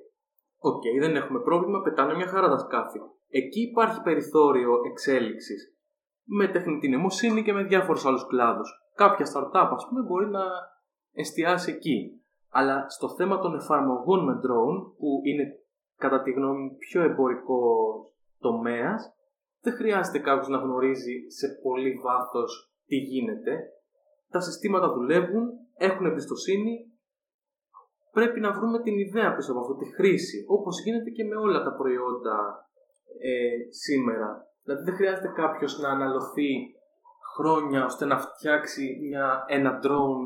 Οκ, 0.57 0.73
okay, 0.73 0.99
δεν 0.99 1.15
έχουμε 1.15 1.39
πρόβλημα, 1.39 1.81
πετάνε 1.81 2.15
μια 2.15 2.27
χαρά 2.27 2.47
τα 2.49 2.57
σκάφη. 2.57 2.99
Εκεί 3.29 3.61
υπάρχει 3.61 4.01
περιθώριο 4.01 4.71
εξέλιξης 4.89 5.75
με 6.23 6.47
τεχνητή 6.47 6.87
νοημοσύνη 6.89 7.43
και 7.43 7.53
με 7.53 7.63
διάφορους 7.63 8.05
άλλους 8.05 8.27
κλάδους. 8.27 8.69
Κάποια 8.95 9.25
startup, 9.25 9.69
ας 9.71 9.87
πούμε, 9.87 10.01
μπορεί 10.01 10.29
να 10.29 10.43
εστιάσει 11.13 11.71
εκεί. 11.71 12.21
Αλλά 12.49 12.89
στο 12.89 13.09
θέμα 13.09 13.39
των 13.39 13.55
εφαρμογών 13.55 14.23
με 14.23 14.33
drone, 14.33 14.79
που 14.97 15.19
είναι 15.23 15.45
κατά 15.97 16.21
τη 16.21 16.31
γνώμη 16.31 16.75
πιο 16.77 17.01
εμπορικό 17.01 17.61
τομέας, 18.39 19.13
δεν 19.61 19.73
χρειάζεται 19.73 20.19
κάποιος 20.19 20.47
να 20.47 20.57
γνωρίζει 20.57 21.15
σε 21.27 21.47
πολύ 21.63 21.93
βάθος 22.03 22.73
τι 22.85 22.95
γίνεται. 22.95 23.59
Τα 24.29 24.39
συστήματα 24.39 24.93
δουλεύουν, 24.93 25.49
έχουν 25.77 26.05
εμπιστοσύνη 26.05 26.94
πρέπει 28.17 28.39
να 28.39 28.51
βρούμε 28.57 28.79
την 28.81 28.95
ιδέα 29.05 29.35
πίσω 29.35 29.51
από 29.51 29.61
αυτό, 29.61 29.75
τη 29.75 29.87
χρήση, 29.97 30.37
όπως 30.47 30.81
γίνεται 30.83 31.09
και 31.09 31.23
με 31.23 31.35
όλα 31.35 31.63
τα 31.63 31.73
προϊόντα 31.79 32.37
ε, 33.29 33.57
σήμερα. 33.85 34.29
Δηλαδή 34.63 34.83
δεν 34.83 34.95
χρειάζεται 34.95 35.31
κάποιος 35.41 35.79
να 35.79 35.89
αναλωθεί 35.89 36.51
χρόνια 37.35 37.85
ώστε 37.85 38.05
να 38.05 38.17
φτιάξει 38.19 38.83
μια, 39.07 39.45
ένα 39.47 39.79
drone 39.83 40.23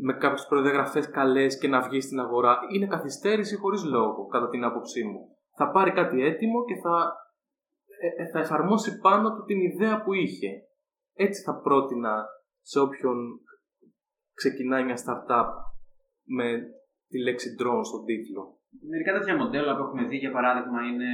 με 0.00 0.12
κάποιες 0.12 0.46
προδιαγραφές 0.46 1.10
καλές 1.10 1.58
και 1.58 1.68
να 1.68 1.80
βγει 1.80 2.00
στην 2.00 2.20
αγορά. 2.20 2.58
Είναι 2.74 2.86
καθυστέρηση 2.86 3.56
χωρίς 3.56 3.84
λόγο, 3.84 4.26
κατά 4.26 4.48
την 4.48 4.64
άποψή 4.64 5.04
μου. 5.04 5.20
Θα 5.56 5.70
πάρει 5.70 5.92
κάτι 5.92 6.24
έτοιμο 6.24 6.64
και 6.64 6.74
θα, 6.82 7.12
ε, 8.00 8.22
ε, 8.22 8.26
θα 8.32 8.38
εφαρμόσει 8.38 8.98
πάνω 8.98 9.34
του 9.34 9.44
την 9.44 9.60
ιδέα 9.60 10.02
που 10.02 10.12
είχε. 10.12 10.50
Έτσι 11.14 11.42
θα 11.42 11.60
πρότεινα 11.60 12.24
σε 12.60 12.80
όποιον 12.80 13.16
ξεκινάει 14.34 14.84
μια 14.84 14.96
startup 15.04 15.48
με 16.24 16.46
τη 17.10 17.18
λέξη 17.26 17.48
drone 17.60 17.84
στον 17.90 18.02
τίτλο. 18.08 18.42
Μερικά 18.92 19.10
τέτοια 19.16 19.34
μοντέλα 19.40 19.72
που 19.74 19.82
έχουμε 19.86 20.04
δει, 20.10 20.18
για 20.24 20.32
παράδειγμα, 20.36 20.80
είναι 20.90 21.10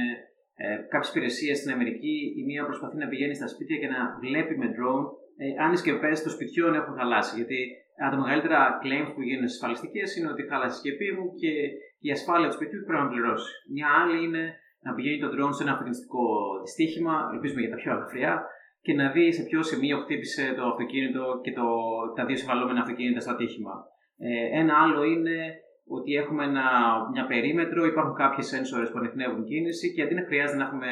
ε, 0.63 0.65
κάποιες 0.91 1.09
υπηρεσίες 1.11 1.57
στην 1.59 1.71
Αμερική. 1.75 2.15
Η 2.39 2.41
μία 2.49 2.63
προσπαθεί 2.69 2.97
να 3.03 3.07
πηγαίνει 3.11 3.35
στα 3.39 3.47
σπίτια 3.53 3.77
και 3.81 3.89
να 3.95 3.99
βλέπει 4.23 4.53
με 4.61 4.67
drone 4.75 5.05
ε, 5.41 5.45
αν 5.63 5.69
οι 5.73 5.77
σκεπέ 5.81 6.11
των 6.23 6.31
σπιτιών 6.35 6.71
έχουν 6.79 6.93
χαλάσει. 6.99 7.33
Γιατί 7.39 7.59
ένα 7.97 8.07
από 8.07 8.15
τα 8.17 8.21
μεγαλύτερα 8.23 8.59
claims 8.83 9.11
που 9.13 9.21
γίνονται 9.27 9.49
στις 9.49 9.59
ασφαλιστικές 9.59 10.09
είναι 10.15 10.29
ότι 10.33 10.41
χάλασε 10.49 10.75
η 10.75 10.79
σκεπή 10.81 11.09
μου 11.15 11.25
και 11.41 11.51
η 12.07 12.09
ασφάλεια 12.17 12.47
του 12.49 12.57
σπιτιού 12.59 12.79
πρέπει 12.87 13.03
να 13.05 13.11
πληρώσει. 13.13 13.51
Μια 13.75 13.87
άλλη 14.01 14.17
είναι 14.25 14.43
να 14.85 14.91
πηγαίνει 14.95 15.19
το 15.23 15.29
drone 15.35 15.53
σε 15.55 15.63
ένα 15.63 15.71
αυτοκινητικό 15.75 16.23
δυστύχημα, 16.63 17.13
ελπίζουμε 17.33 17.61
για 17.63 17.73
τα 17.73 17.79
πιο 17.81 17.89
αγαφριά, 17.95 18.33
και 18.85 18.93
να 18.99 19.05
δει 19.13 19.25
σε 19.37 19.43
ποιο 19.47 19.59
σημείο 19.71 19.97
χτύπησε 20.03 20.43
το 20.57 20.63
αυτοκίνητο 20.71 21.23
και 21.43 21.53
το, 21.59 21.65
τα 22.15 22.25
δύο 22.25 22.37
συμβαλόμενα 22.37 22.79
αυτοκίνητα 22.81 23.19
στο 23.19 23.31
ατύχημα. 23.31 23.75
Ε, 24.17 24.59
ένα 24.61 24.73
άλλο 24.83 25.03
είναι 25.03 25.35
ότι 25.87 26.13
έχουμε 26.13 26.43
ένα, 26.43 26.65
μια 27.11 27.25
περίμετρο, 27.25 27.85
υπάρχουν 27.85 28.15
κάποιες 28.15 28.47
sensors 28.53 28.89
που 28.91 28.97
ανοιχνεύουν 28.97 29.43
κίνηση 29.45 29.93
και 29.93 30.01
αντί 30.01 30.13
να 30.13 30.25
χρειάζεται 30.25 30.57
να 30.57 30.65
έχουμε 30.67 30.89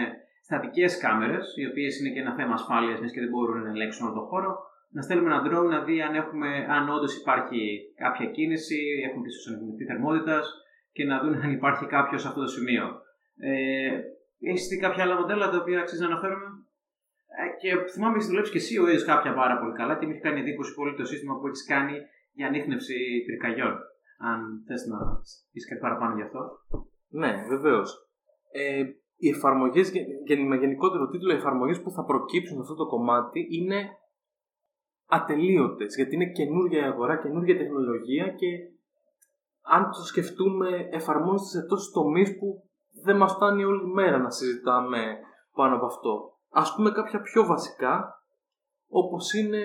στατικές 0.47 0.97
κάμερες, 0.97 1.53
οι 1.57 1.65
οποίες 1.65 1.99
είναι 1.99 2.13
και 2.13 2.19
ένα 2.19 2.33
θέμα 2.35 2.53
ασφάλειας, 2.53 2.99
μιας 2.99 3.11
και 3.11 3.19
δεν 3.19 3.29
μπορούν 3.29 3.61
να 3.61 3.69
ελέγξουν 3.69 4.05
όλο 4.05 4.15
τον 4.15 4.27
χώρο, 4.31 4.51
να 4.95 5.01
στέλνουμε 5.01 5.29
ένα 5.33 5.41
drone 5.45 5.69
να 5.75 5.83
δει 5.83 6.01
αν, 6.01 6.13
έχουμε, 6.15 6.49
αν 6.75 6.89
όντως 6.89 7.13
υπάρχει 7.21 7.61
κάποια 7.95 8.25
κίνηση, 8.25 8.79
έχουν 9.07 9.21
πίσω 9.21 9.53
ανοιχτή 9.53 9.85
θερμότητα 9.85 10.41
και 10.91 11.03
να 11.05 11.19
δουν 11.21 11.33
αν 11.43 11.51
υπάρχει 11.51 11.85
κάποιο 11.85 12.17
σε 12.17 12.27
αυτό 12.27 12.41
το 12.41 12.47
σημείο. 12.47 12.85
Ε, 13.37 13.89
έχεις 14.49 14.67
δει 14.67 14.77
κάποια 14.77 15.03
άλλα 15.03 15.15
μοντέλα 15.19 15.49
τα 15.49 15.57
οποία 15.57 15.79
αξίζει 15.79 16.01
να 16.01 16.07
αναφέρουμε; 16.07 16.47
Ε, 17.41 17.45
και 17.61 17.69
θυμάμαι 17.93 18.15
ότι 18.17 18.25
δουλέψει 18.25 18.51
και 18.51 18.57
εσύ 18.63 18.73
ο 18.79 18.85
ίδιος 18.87 19.05
κάποια 19.05 19.33
πάρα 19.33 19.55
πολύ 19.59 19.73
καλά 19.79 19.93
και 19.97 20.05
μου 20.05 20.11
έχει 20.11 20.25
κάνει 20.27 20.39
εντύπωση 20.39 20.73
πολύ 20.73 20.93
το 20.95 21.05
σύστημα 21.05 21.33
που 21.37 21.47
έχεις 21.47 21.65
κάνει 21.73 21.95
για 22.37 22.47
ανείχνευση 22.47 22.95
πυρκαγιών. 23.25 23.75
Αν 24.21 24.63
θες 24.67 24.85
να 24.85 24.97
πεις 25.51 25.67
κάτι 25.67 25.81
παραπάνω 25.81 26.15
γι' 26.15 26.21
αυτό. 26.21 26.59
Ναι, 27.07 27.45
βεβαίως. 27.49 28.09
Ε, 28.51 28.83
οι 29.15 29.29
εφαρμογές, 29.29 29.91
με 30.47 30.55
γενικότερο 30.55 31.07
τίτλο, 31.07 31.31
οι 31.33 31.35
εφαρμογές 31.35 31.81
που 31.81 31.91
θα 31.91 32.03
προκύψουν 32.03 32.55
σε 32.55 32.61
αυτό 32.61 32.75
το 32.75 32.87
κομμάτι 32.87 33.47
είναι 33.49 33.89
ατελείωτες. 35.05 35.95
Γιατί 35.95 36.15
είναι 36.15 36.31
καινούργια 36.31 36.79
η 36.79 36.83
αγορά, 36.83 37.17
καινούργια 37.17 37.57
τεχνολογία 37.57 38.27
και 38.27 38.47
αν 39.61 39.83
το 39.91 40.03
σκεφτούμε, 40.03 40.87
εφαρμόζεται 40.91 41.59
σε 41.59 41.65
τόσους 41.67 41.91
τομείς 41.91 42.37
που 42.37 42.69
δεν 43.03 43.17
μας 43.17 43.33
φτάνει 43.33 43.63
όλη 43.63 43.85
μέρα 43.87 44.17
να 44.17 44.29
συζητάμε 44.29 45.17
πάνω 45.53 45.75
από 45.75 45.85
αυτό. 45.85 46.39
Α 46.49 46.75
πούμε 46.75 46.91
κάποια 46.91 47.21
πιο 47.21 47.45
βασικά, 47.45 48.23
όπως 48.87 49.33
είναι 49.33 49.63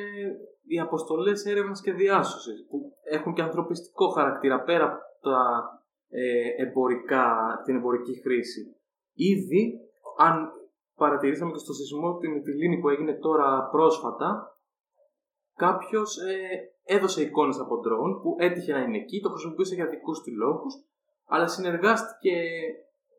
οι 0.67 0.79
αποστολές 0.81 1.45
έρευνας 1.45 1.81
και 1.81 1.93
διάσωσης, 1.93 2.67
που 2.69 2.93
έχουν 3.11 3.35
και 3.35 3.43
ανθρωπιστικό 3.43 4.09
χαρακτήρα 4.09 4.63
πέρα 4.63 4.85
από 4.85 4.99
τα 5.21 5.41
ε, 6.09 6.63
εμπορικά, 6.63 7.27
την 7.65 7.77
εμπορική 7.77 8.21
χρήση. 8.21 8.77
Ήδη, 9.13 9.81
αν 10.19 10.51
παρατηρήσαμε 10.95 11.53
και 11.53 11.59
στο 11.59 11.73
σεισμό 11.73 12.17
την 12.17 12.33
Μυτιλίνη 12.33 12.79
που 12.81 12.89
έγινε 12.89 13.15
τώρα 13.15 13.69
πρόσφατα, 13.71 14.59
κάποιος 15.55 16.19
ε, 16.19 16.95
έδωσε 16.95 17.23
εικόνες 17.23 17.59
από 17.59 17.75
drone 17.75 18.23
που 18.23 18.37
έτυχε 18.39 18.73
να 18.73 18.81
είναι 18.81 18.97
εκεί, 18.97 19.21
το 19.21 19.29
χρησιμοποιούσε 19.29 19.75
για 19.75 19.87
δικούς 19.87 20.23
του 20.23 20.33
λόγους, 20.37 20.75
αλλά 21.27 21.47
συνεργάστηκε 21.47 22.35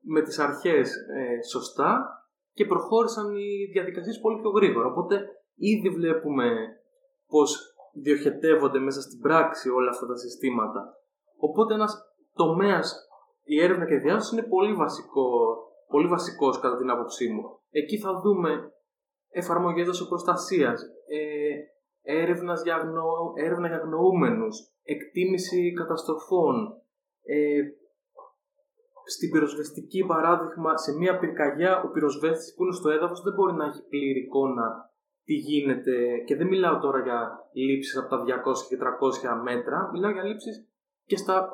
με 0.02 0.22
τις 0.22 0.40
αρχές 0.40 0.96
ε, 0.96 1.42
σωστά 1.50 2.22
και 2.54 2.66
προχώρησαν 2.66 3.36
οι 3.36 3.66
διαδικασίες 3.72 4.20
πολύ 4.20 4.40
πιο 4.42 4.50
γρήγορα. 4.50 4.88
Οπότε 4.88 5.26
ήδη 5.56 5.90
βλέπουμε 5.90 6.77
πώς 7.28 7.76
διοχετεύονται 7.94 8.80
μέσα 8.80 9.02
στην 9.02 9.20
πράξη 9.20 9.70
όλα 9.70 9.90
αυτά 9.90 10.06
τα 10.06 10.16
συστήματα. 10.16 10.98
Οπότε 11.38 11.74
ένας 11.74 11.94
τομέας, 12.34 13.08
η 13.44 13.64
έρευνα 13.64 13.86
και 13.86 13.94
η 13.94 13.98
διάσωση 13.98 14.36
είναι 14.36 14.48
πολύ, 14.48 14.74
βασικό, 14.74 15.58
πολύ 15.88 16.08
βασικός 16.08 16.60
κατά 16.60 16.78
την 16.78 16.90
άποψή 16.90 17.30
μου. 17.30 17.60
Εκεί 17.70 17.98
θα 18.00 18.20
δούμε 18.20 18.72
εφαρμογές 19.30 19.86
δοσοπροστασίας, 19.86 20.82
ε, 21.08 21.56
έρευνας 22.02 22.64
για 22.64 22.76
έρευνα 23.36 23.68
για 23.68 23.78
αγνοούμενους, 23.78 24.58
εκτίμηση 24.84 25.74
καταστροφών, 25.74 26.82
ε, 27.24 27.62
στην 29.06 29.32
πυροσβεστική 29.32 30.06
παράδειγμα, 30.06 30.78
σε 30.78 30.98
μια 30.98 31.20
πυρκαγιά, 31.20 31.82
ο 31.82 31.88
πυροσβέστης 31.90 32.54
που 32.56 32.64
είναι 32.64 32.74
στο 32.74 32.90
έδαφος 32.90 33.22
δεν 33.22 33.34
μπορεί 33.34 33.54
να 33.54 33.66
έχει 33.66 33.88
πλήρη 33.88 34.20
εικόνα 34.20 34.92
τι 35.28 35.34
γίνεται 35.34 35.96
και 36.26 36.36
δεν 36.36 36.48
μιλάω 36.48 36.80
τώρα 36.80 37.00
για 37.04 37.20
λήψεις 37.54 37.98
από 37.98 38.10
τα 38.10 38.24
200 38.24 38.26
και 38.70 38.78
300 39.38 39.42
μέτρα, 39.44 39.90
μιλάω 39.92 40.12
για 40.12 40.24
λήψεις 40.24 40.68
και 41.06 41.18
στα 41.18 41.50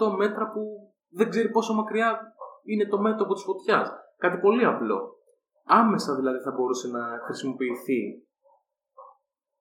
100 0.00 0.16
μέτρα 0.16 0.50
που 0.52 0.60
δεν 1.08 1.30
ξέρει 1.30 1.50
πόσο 1.50 1.74
μακριά 1.74 2.20
είναι 2.64 2.86
το 2.86 2.98
μέτωπο 2.98 3.32
της 3.34 3.42
φωτιάς. 3.42 3.88
Κάτι 4.16 4.38
πολύ 4.38 4.64
απλό. 4.64 4.98
Άμεσα 5.64 6.14
δηλαδή 6.14 6.38
θα 6.38 6.50
μπορούσε 6.50 6.88
να 6.88 7.02
χρησιμοποιηθεί. 7.24 8.00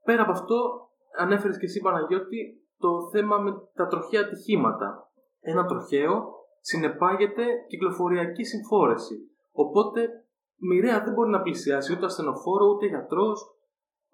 Πέρα 0.03 0.21
από 0.21 0.31
αυτό, 0.31 0.89
ανέφερες 1.17 1.57
και 1.57 1.65
εσύ 1.65 1.79
Παναγιώτη, 1.81 2.41
το 2.77 3.09
θέμα 3.11 3.37
με 3.37 3.51
τα 3.73 3.87
τροχαία 3.87 4.21
ατυχήματα. 4.21 5.11
Ένα 5.39 5.65
τροχαίο 5.65 6.25
συνεπάγεται 6.59 7.43
κυκλοφοριακή 7.67 8.43
συμφόρεση. 8.43 9.15
Οπότε 9.51 10.26
μοιραία 10.57 11.03
δεν 11.03 11.13
μπορεί 11.13 11.29
να 11.29 11.41
πλησιάσει 11.41 11.93
ούτε 11.93 12.05
ασθενοφόρο 12.05 12.65
ούτε 12.65 12.85
γιατρός. 12.85 13.55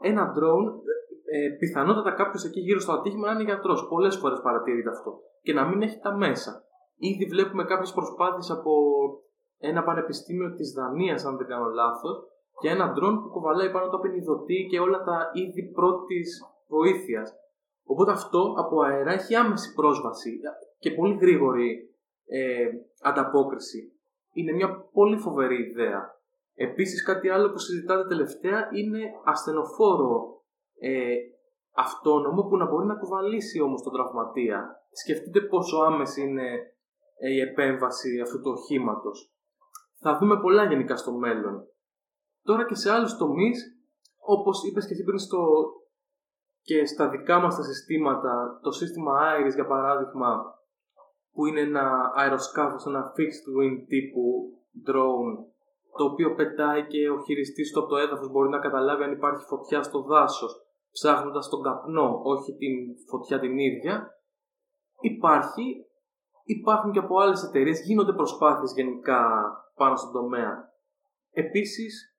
Ένα 0.01 0.33
drone, 0.37 0.67
ε, 1.35 1.49
πιθανότατα 1.59 2.11
κάποιος 2.11 2.45
εκεί 2.45 2.59
γύρω 2.59 2.79
στο 2.79 2.91
ατύχημα 2.91 3.27
να 3.27 3.33
είναι 3.33 3.43
γιατρός. 3.43 3.87
Πολλές 3.87 4.15
φορές 4.17 4.41
παρατηρείται 4.41 4.89
αυτό. 4.89 5.19
Και 5.41 5.53
να 5.53 5.67
μην 5.67 5.81
έχει 5.81 5.99
τα 5.99 6.15
μέσα. 6.15 6.63
Ήδη 6.97 7.25
βλέπουμε 7.25 7.63
κάποιες 7.63 7.93
προσπάθειες 7.93 8.49
από 8.49 8.73
ένα 9.57 9.83
πανεπιστήμιο 9.83 10.53
της 10.53 10.71
Δανίας, 10.71 11.25
αν 11.25 11.37
δεν 11.37 11.47
κάνω 11.47 11.69
λάθος, 11.69 12.15
για 12.61 12.71
ένα 12.71 12.93
drone 12.97 13.17
που 13.21 13.29
κουβαλάει 13.29 13.71
πάνω 13.71 13.89
το 13.89 13.97
απενιδωτή 13.97 14.67
και 14.69 14.79
όλα 14.79 15.03
τα 15.03 15.29
είδη 15.33 15.63
πρώτης 15.71 16.41
βοήθειας. 16.67 17.33
Οπότε 17.85 18.11
αυτό 18.11 18.53
από 18.57 18.81
αέρα 18.81 19.11
έχει 19.11 19.35
άμεση 19.35 19.73
πρόσβαση 19.73 20.39
και 20.79 20.91
πολύ 20.91 21.17
γρήγορη 21.21 21.95
ε, 22.25 22.67
ανταπόκριση. 23.01 23.91
Είναι 24.33 24.51
μια 24.51 24.89
πολύ 24.91 25.17
φοβερή 25.17 25.69
ιδέα. 25.69 26.21
Επίσης 26.55 27.03
κάτι 27.03 27.29
άλλο 27.29 27.51
που 27.51 27.57
συζητάτε 27.57 28.07
τελευταία 28.07 28.69
είναι 28.71 29.11
ασθενοφόρο 29.23 30.41
ε, 30.79 31.15
αυτόνομο 31.75 32.41
που 32.43 32.57
να 32.57 32.65
μπορεί 32.69 32.85
να 32.85 32.95
κουβαλήσει 32.95 33.61
όμως 33.61 33.81
τον 33.81 33.93
τραυματία. 33.93 34.85
Σκεφτείτε 34.91 35.41
πόσο 35.41 35.77
άμεση 35.77 36.21
είναι 36.21 36.47
ε, 37.19 37.31
η 37.31 37.39
επέμβαση 37.39 38.19
αυτού 38.19 38.41
του 38.41 38.51
οχήματος. 38.57 39.33
Θα 39.99 40.17
δούμε 40.17 40.39
πολλά 40.39 40.63
γενικά 40.65 40.95
στο 40.95 41.11
μέλλον. 41.11 41.67
Τώρα 42.43 42.65
και 42.65 42.75
σε 42.75 42.91
άλλους 42.91 43.17
τομείς, 43.17 43.59
όπως 44.17 44.63
είπες 44.63 44.87
και 44.87 44.93
εσύ 44.93 45.03
πριν 45.03 45.19
στο, 45.19 45.41
και 46.61 46.85
στα 46.85 47.09
δικά 47.09 47.39
μας 47.39 47.55
τα 47.55 47.63
συστήματα, 47.63 48.59
το 48.63 48.71
σύστημα 48.71 49.13
Iris 49.39 49.53
για 49.53 49.67
παράδειγμα, 49.67 50.43
που 51.31 51.45
είναι 51.45 51.59
ένα 51.59 52.11
αεροσκάφος, 52.15 52.85
ένα 52.85 53.11
fixed 53.15 53.45
wing 53.57 53.85
τύπου 53.87 54.49
drone 54.87 55.52
το 55.97 56.03
οποίο 56.03 56.33
πετάει 56.35 56.87
και 56.87 57.09
ο 57.09 57.23
χειριστής 57.23 57.71
του 57.71 57.79
από 57.79 57.89
το 57.89 57.95
έδαφος 57.95 58.31
μπορεί 58.31 58.49
να 58.49 58.59
καταλάβει 58.59 59.03
αν 59.03 59.11
υπάρχει 59.11 59.45
φωτιά 59.45 59.83
στο 59.83 60.01
δάσος 60.01 60.53
ψάχνοντας 60.91 61.49
τον 61.49 61.61
καπνό, 61.61 62.21
όχι 62.23 62.55
την 62.55 62.73
φωτιά 63.09 63.39
την 63.39 63.57
ίδια. 63.57 64.07
Υπάρχει 65.01 65.85
υπάρχουν 66.43 66.91
και 66.91 66.99
από 66.99 67.19
άλλες 67.19 67.43
εταιρείες 67.43 67.85
γίνονται 67.85 68.13
προσπάθειες 68.13 68.73
γενικά 68.75 69.21
πάνω 69.75 69.95
στον 69.95 70.11
τομέα. 70.11 70.71
Επίσης 71.31 72.17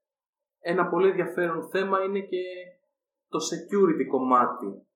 ένα 0.60 0.88
πολύ 0.88 1.08
ενδιαφέρον 1.08 1.68
θέμα 1.68 2.02
είναι 2.02 2.20
και 2.20 2.42
το 3.28 3.38
security 3.50 4.06
κομμάτι. 4.10 4.87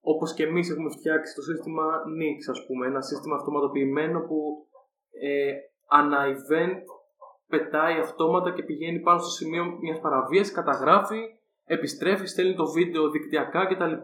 Όπως 0.00 0.34
και 0.34 0.42
εμείς 0.44 0.70
έχουμε 0.70 0.90
φτιάξει 0.90 1.34
το 1.34 1.42
σύστημα 1.42 1.84
Nix, 2.18 2.38
ας 2.50 2.66
πούμε, 2.66 2.86
ένα 2.86 3.00
σύστημα 3.00 3.36
αυτοματοποιημένο 3.36 4.20
που 4.20 4.66
ε, 5.10 5.52
ανά 5.88 6.20
event 6.26 6.82
πετάει 7.50 7.98
αυτόματα 7.98 8.52
και 8.52 8.62
πηγαίνει 8.62 9.00
πάνω 9.00 9.18
στο 9.18 9.30
σημείο 9.30 9.64
μιας 9.80 10.00
παραβίαση, 10.00 10.52
καταγράφει, 10.52 11.20
επιστρέφει, 11.64 12.26
στέλνει 12.26 12.54
το 12.54 12.66
βίντεο 12.70 13.10
δικτυακά 13.10 13.66
κτλ. 13.66 13.94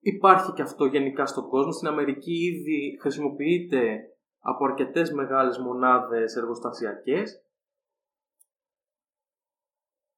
Υπάρχει 0.00 0.52
και 0.52 0.62
αυτό 0.62 0.84
γενικά 0.84 1.26
στον 1.26 1.48
κόσμο. 1.48 1.72
Στην 1.72 1.88
Αμερική 1.88 2.32
ήδη 2.32 2.98
χρησιμοποιείται 3.00 4.00
από 4.38 4.64
αρκετές 4.64 5.12
μεγάλες 5.12 5.58
μονάδες 5.58 6.36
εργοστασιακές 6.36 7.44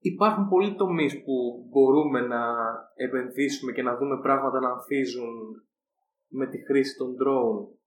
υπάρχουν 0.02 0.48
πολλοί 0.48 0.74
τομείς 0.74 1.22
που 1.22 1.66
μπορούμε 1.70 2.20
να 2.20 2.42
επενδύσουμε 2.94 3.72
και 3.72 3.82
να 3.82 3.96
δούμε 3.96 4.20
πράγματα 4.20 4.60
να 4.60 4.70
ανθίζουν 4.70 5.34
με 6.28 6.46
τη 6.46 6.64
χρήση 6.64 6.96
των 6.96 7.14
drone. 7.20 7.80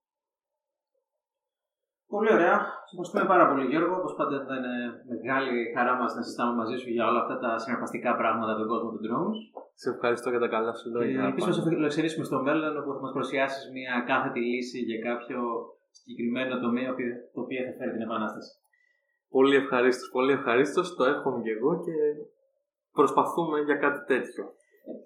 Πολύ 2.14 2.30
ωραία. 2.36 2.56
Σας 2.58 2.90
ευχαριστούμε 2.92 3.24
πάρα 3.32 3.44
πολύ, 3.50 3.64
Γιώργο. 3.70 3.94
Όπως 4.00 4.12
πάντα, 4.18 4.34
ήταν 4.44 4.64
μεγάλη 5.12 5.54
χαρά 5.74 5.94
μας 6.00 6.10
να 6.16 6.22
συζητάμε 6.22 6.54
μαζί 6.60 6.76
σου 6.80 6.88
για 6.96 7.04
όλα 7.08 7.20
αυτά 7.22 7.34
τα 7.44 7.50
συναρπαστικά 7.62 8.10
πράγματα 8.20 8.52
του 8.56 8.66
κόσμου 8.72 8.90
των 8.94 9.02
drones. 9.04 9.38
Σε 9.82 9.88
ευχαριστώ 9.94 10.28
για 10.34 10.42
τα 10.44 10.48
καλά 10.54 10.72
σου 10.78 10.88
λόγια. 10.96 11.18
Ελπίζω 11.28 11.46
να 11.50 11.56
σε 11.56 11.62
φιλοξενήσουμε 11.62 12.24
στο 12.30 12.38
μέλλον, 12.46 12.72
όπου 12.80 12.90
θα 12.96 13.00
μας 13.04 13.12
παρουσιάσει 13.16 13.60
μια 13.76 13.94
κάθετη 14.10 14.40
λύση 14.50 14.78
για 14.88 14.98
κάποιο 15.08 15.38
συγκεκριμένο 15.98 16.52
τομέα 16.64 16.90
το 17.34 17.38
οποίο 17.44 17.60
θα 17.66 17.72
φέρει 17.78 17.92
την 17.96 18.06
επανάσταση. 18.08 18.52
Πολύ 19.36 19.56
ευχαρίστως, 19.62 20.08
πολύ 20.16 20.32
ευχαρίστως. 20.38 20.86
Το 20.98 21.04
εύχομαι 21.12 21.40
και 21.44 21.52
εγώ 21.56 21.72
και 21.84 21.94
προσπαθούμε 22.98 23.56
για 23.68 23.76
κάτι 23.84 24.00
τέτοιο. 24.12 24.44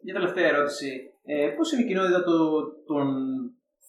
Μια 0.04 0.14
τελευταία 0.18 0.46
ερώτηση. 0.52 0.90
Ε, 1.24 1.48
Πώς 1.56 1.72
είναι 1.72 1.82
η 1.84 1.86
κοινότητα 1.90 2.20
των 2.90 3.06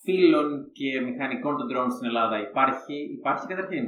φίλων 0.03 0.71
και 0.71 1.01
μηχανικών 1.01 1.57
των 1.57 1.67
drone 1.71 1.91
στην 1.95 2.07
Ελλάδα, 2.07 2.41
Υπάρχει, 2.49 2.95
υπάρχει 3.17 3.47
καταρχήν; 3.47 3.85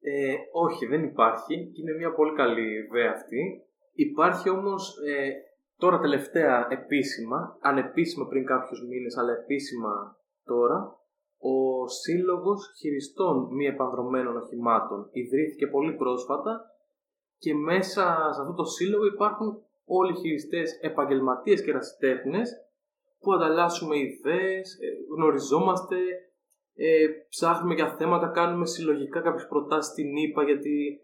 Ε, 0.00 0.34
όχι, 0.52 0.86
δεν 0.86 1.02
υπάρχει 1.02 1.54
και 1.72 1.80
είναι 1.80 1.96
μια 1.98 2.12
πολύ 2.14 2.34
καλή 2.34 2.68
ιδέα 2.84 3.10
αυτή. 3.10 3.62
Υπάρχει 3.92 4.50
όμως 4.50 4.96
ε, 5.06 5.30
τώρα 5.76 5.98
τελευταία 5.98 6.66
επίσημα, 6.70 7.58
ανεπίσημα 7.60 8.26
πριν 8.26 8.44
κάποιους 8.44 8.86
μήνες, 8.88 9.16
αλλά 9.16 9.32
επίσημα 9.32 10.16
τώρα, 10.44 10.98
ο 11.38 11.88
Σύλλογος 11.88 12.72
Χειριστών 12.78 13.54
Μη 13.54 13.66
Επανδρομένων 13.66 14.36
Οχημάτων 14.36 15.08
ιδρύθηκε 15.12 15.66
πολύ 15.66 15.92
πρόσφατα 15.94 16.60
και 17.38 17.54
μέσα 17.54 18.02
σε 18.34 18.40
αυτό 18.40 18.54
το 18.54 18.64
σύλλογο 18.64 19.06
υπάρχουν 19.06 19.62
όλοι 19.84 20.12
οι 20.12 20.20
χειριστές 20.20 20.78
επαγγελματίες 20.80 21.62
και 21.62 21.70
ερασιτέχνες 21.70 22.50
που 23.20 23.32
ανταλλάσσουμε 23.32 23.96
ιδέες, 23.98 24.78
ε, 24.80 24.86
γνωριζόμαστε, 25.14 25.96
ε, 26.74 27.06
ψάχνουμε 27.28 27.74
για 27.74 27.94
θέματα, 27.98 28.28
κάνουμε 28.28 28.66
συλλογικά 28.66 29.20
κάποιες 29.20 29.46
προτάσεις 29.46 29.92
στην 29.92 30.06
ΕΠΑ 30.24 30.42
γιατί 30.42 31.00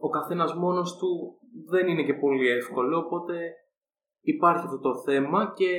ο 0.00 0.08
καθένας 0.08 0.54
μόνος 0.54 0.96
του 0.96 1.38
δεν 1.70 1.88
είναι 1.88 2.04
και 2.04 2.14
πολύ 2.14 2.48
εύκολο, 2.48 2.98
οπότε 2.98 3.34
υπάρχει 4.20 4.64
αυτό 4.64 4.80
το 4.80 5.02
θέμα 5.06 5.52
και 5.56 5.72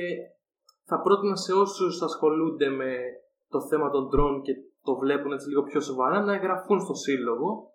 θα 0.84 1.00
πρότεινα 1.00 1.36
σε 1.36 1.52
όσους 1.52 2.02
ασχολούνται 2.02 2.68
με 2.68 2.96
το 3.48 3.60
θέμα 3.68 3.90
των 3.90 4.08
drone 4.12 4.42
και 4.42 4.52
το 4.82 4.94
βλέπουν 4.96 5.32
έτσι 5.32 5.48
λίγο 5.48 5.62
πιο 5.62 5.80
σοβαρά 5.80 6.20
να 6.20 6.34
εγγραφούν 6.34 6.80
στο 6.80 6.94
σύλλογο 6.94 7.72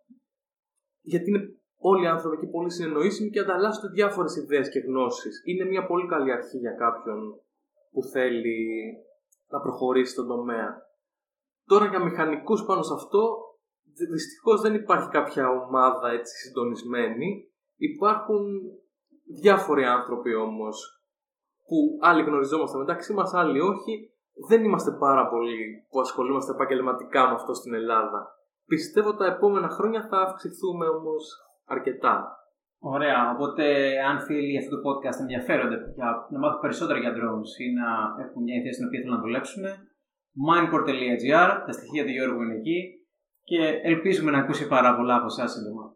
γιατί 1.01 1.29
είναι 1.29 1.43
όλοι 1.77 2.03
οι 2.03 2.07
άνθρωποι 2.07 2.35
εκεί 2.37 2.47
πολύ 2.47 2.71
συνεννοήσιμοι 2.71 3.29
και 3.29 3.39
ανταλλάσσονται 3.39 3.87
διάφορες 3.87 4.35
ιδέες 4.35 4.69
και 4.69 4.79
γνώσεις. 4.79 5.41
Είναι 5.45 5.65
μια 5.65 5.85
πολύ 5.85 6.07
καλή 6.07 6.31
αρχή 6.31 6.57
για 6.57 6.71
κάποιον 6.71 7.19
που 7.91 8.03
θέλει 8.03 8.93
να 9.47 9.59
προχωρήσει 9.59 10.11
στον 10.11 10.27
τομέα. 10.27 10.85
Τώρα 11.65 11.85
για 11.85 12.03
μηχανικούς 12.03 12.65
πάνω 12.65 12.81
σε 12.83 12.93
αυτό, 12.93 13.37
δυστυχώς 14.11 14.61
δεν 14.61 14.73
υπάρχει 14.73 15.09
κάποια 15.09 15.49
ομάδα 15.49 16.09
έτσι 16.09 16.35
συντονισμένη. 16.35 17.51
Υπάρχουν 17.75 18.43
διάφοροι 19.41 19.83
άνθρωποι 19.83 20.33
όμως 20.35 21.01
που 21.67 21.97
άλλοι 22.01 22.23
γνωριζόμαστε 22.23 22.77
μεταξύ 22.77 23.13
μας, 23.13 23.33
άλλοι 23.33 23.59
όχι. 23.59 24.11
Δεν 24.47 24.63
είμαστε 24.63 24.91
πάρα 24.91 25.27
πολλοί 25.27 25.87
που 25.89 25.99
ασχολούμαστε 25.99 26.51
επαγγελματικά 26.51 27.27
με 27.27 27.33
αυτό 27.33 27.53
στην 27.53 27.73
Ελλάδα. 27.73 28.35
Πιστεύω 28.65 29.15
τα 29.15 29.25
επόμενα 29.25 29.69
χρόνια 29.69 30.07
θα 30.09 30.17
αυξηθούμε 30.17 30.87
όμως 30.87 31.23
αρκετά. 31.65 32.37
Ωραία. 32.79 33.31
Οπότε, 33.31 33.63
αν 34.09 34.19
φίλοι 34.19 34.57
αυτού 34.57 34.69
του 34.75 34.83
podcast 34.87 35.19
ενδιαφέρονται 35.19 35.77
για 35.95 36.27
να 36.29 36.39
μάθουν 36.39 36.59
περισσότερα 36.59 36.99
για 36.99 37.13
drones 37.17 37.51
ή 37.63 37.65
να 37.79 37.87
έχουν 38.23 38.43
μια 38.43 38.55
ιδέα 38.55 38.73
στην 38.73 38.85
οποία 38.85 38.99
θέλουν 38.99 39.15
να 39.15 39.21
δουλέψουν, 39.21 39.63
minecore.gr, 40.47 41.49
τα 41.65 41.71
στοιχεία 41.71 42.03
του 42.03 42.09
Γιώργου 42.09 42.41
είναι 42.41 42.55
εκεί 42.55 42.79
και 43.43 43.59
ελπίζουμε 43.83 44.31
να 44.31 44.37
ακούσει 44.37 44.67
πάρα 44.67 44.95
πολλά 44.95 45.15
από 45.15 45.25
εσάς 45.25 45.51
σύντομα. 45.51 45.95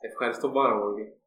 Ευχαριστώ 0.00 0.50
πάρα 0.50 0.78
πολύ. 0.78 1.21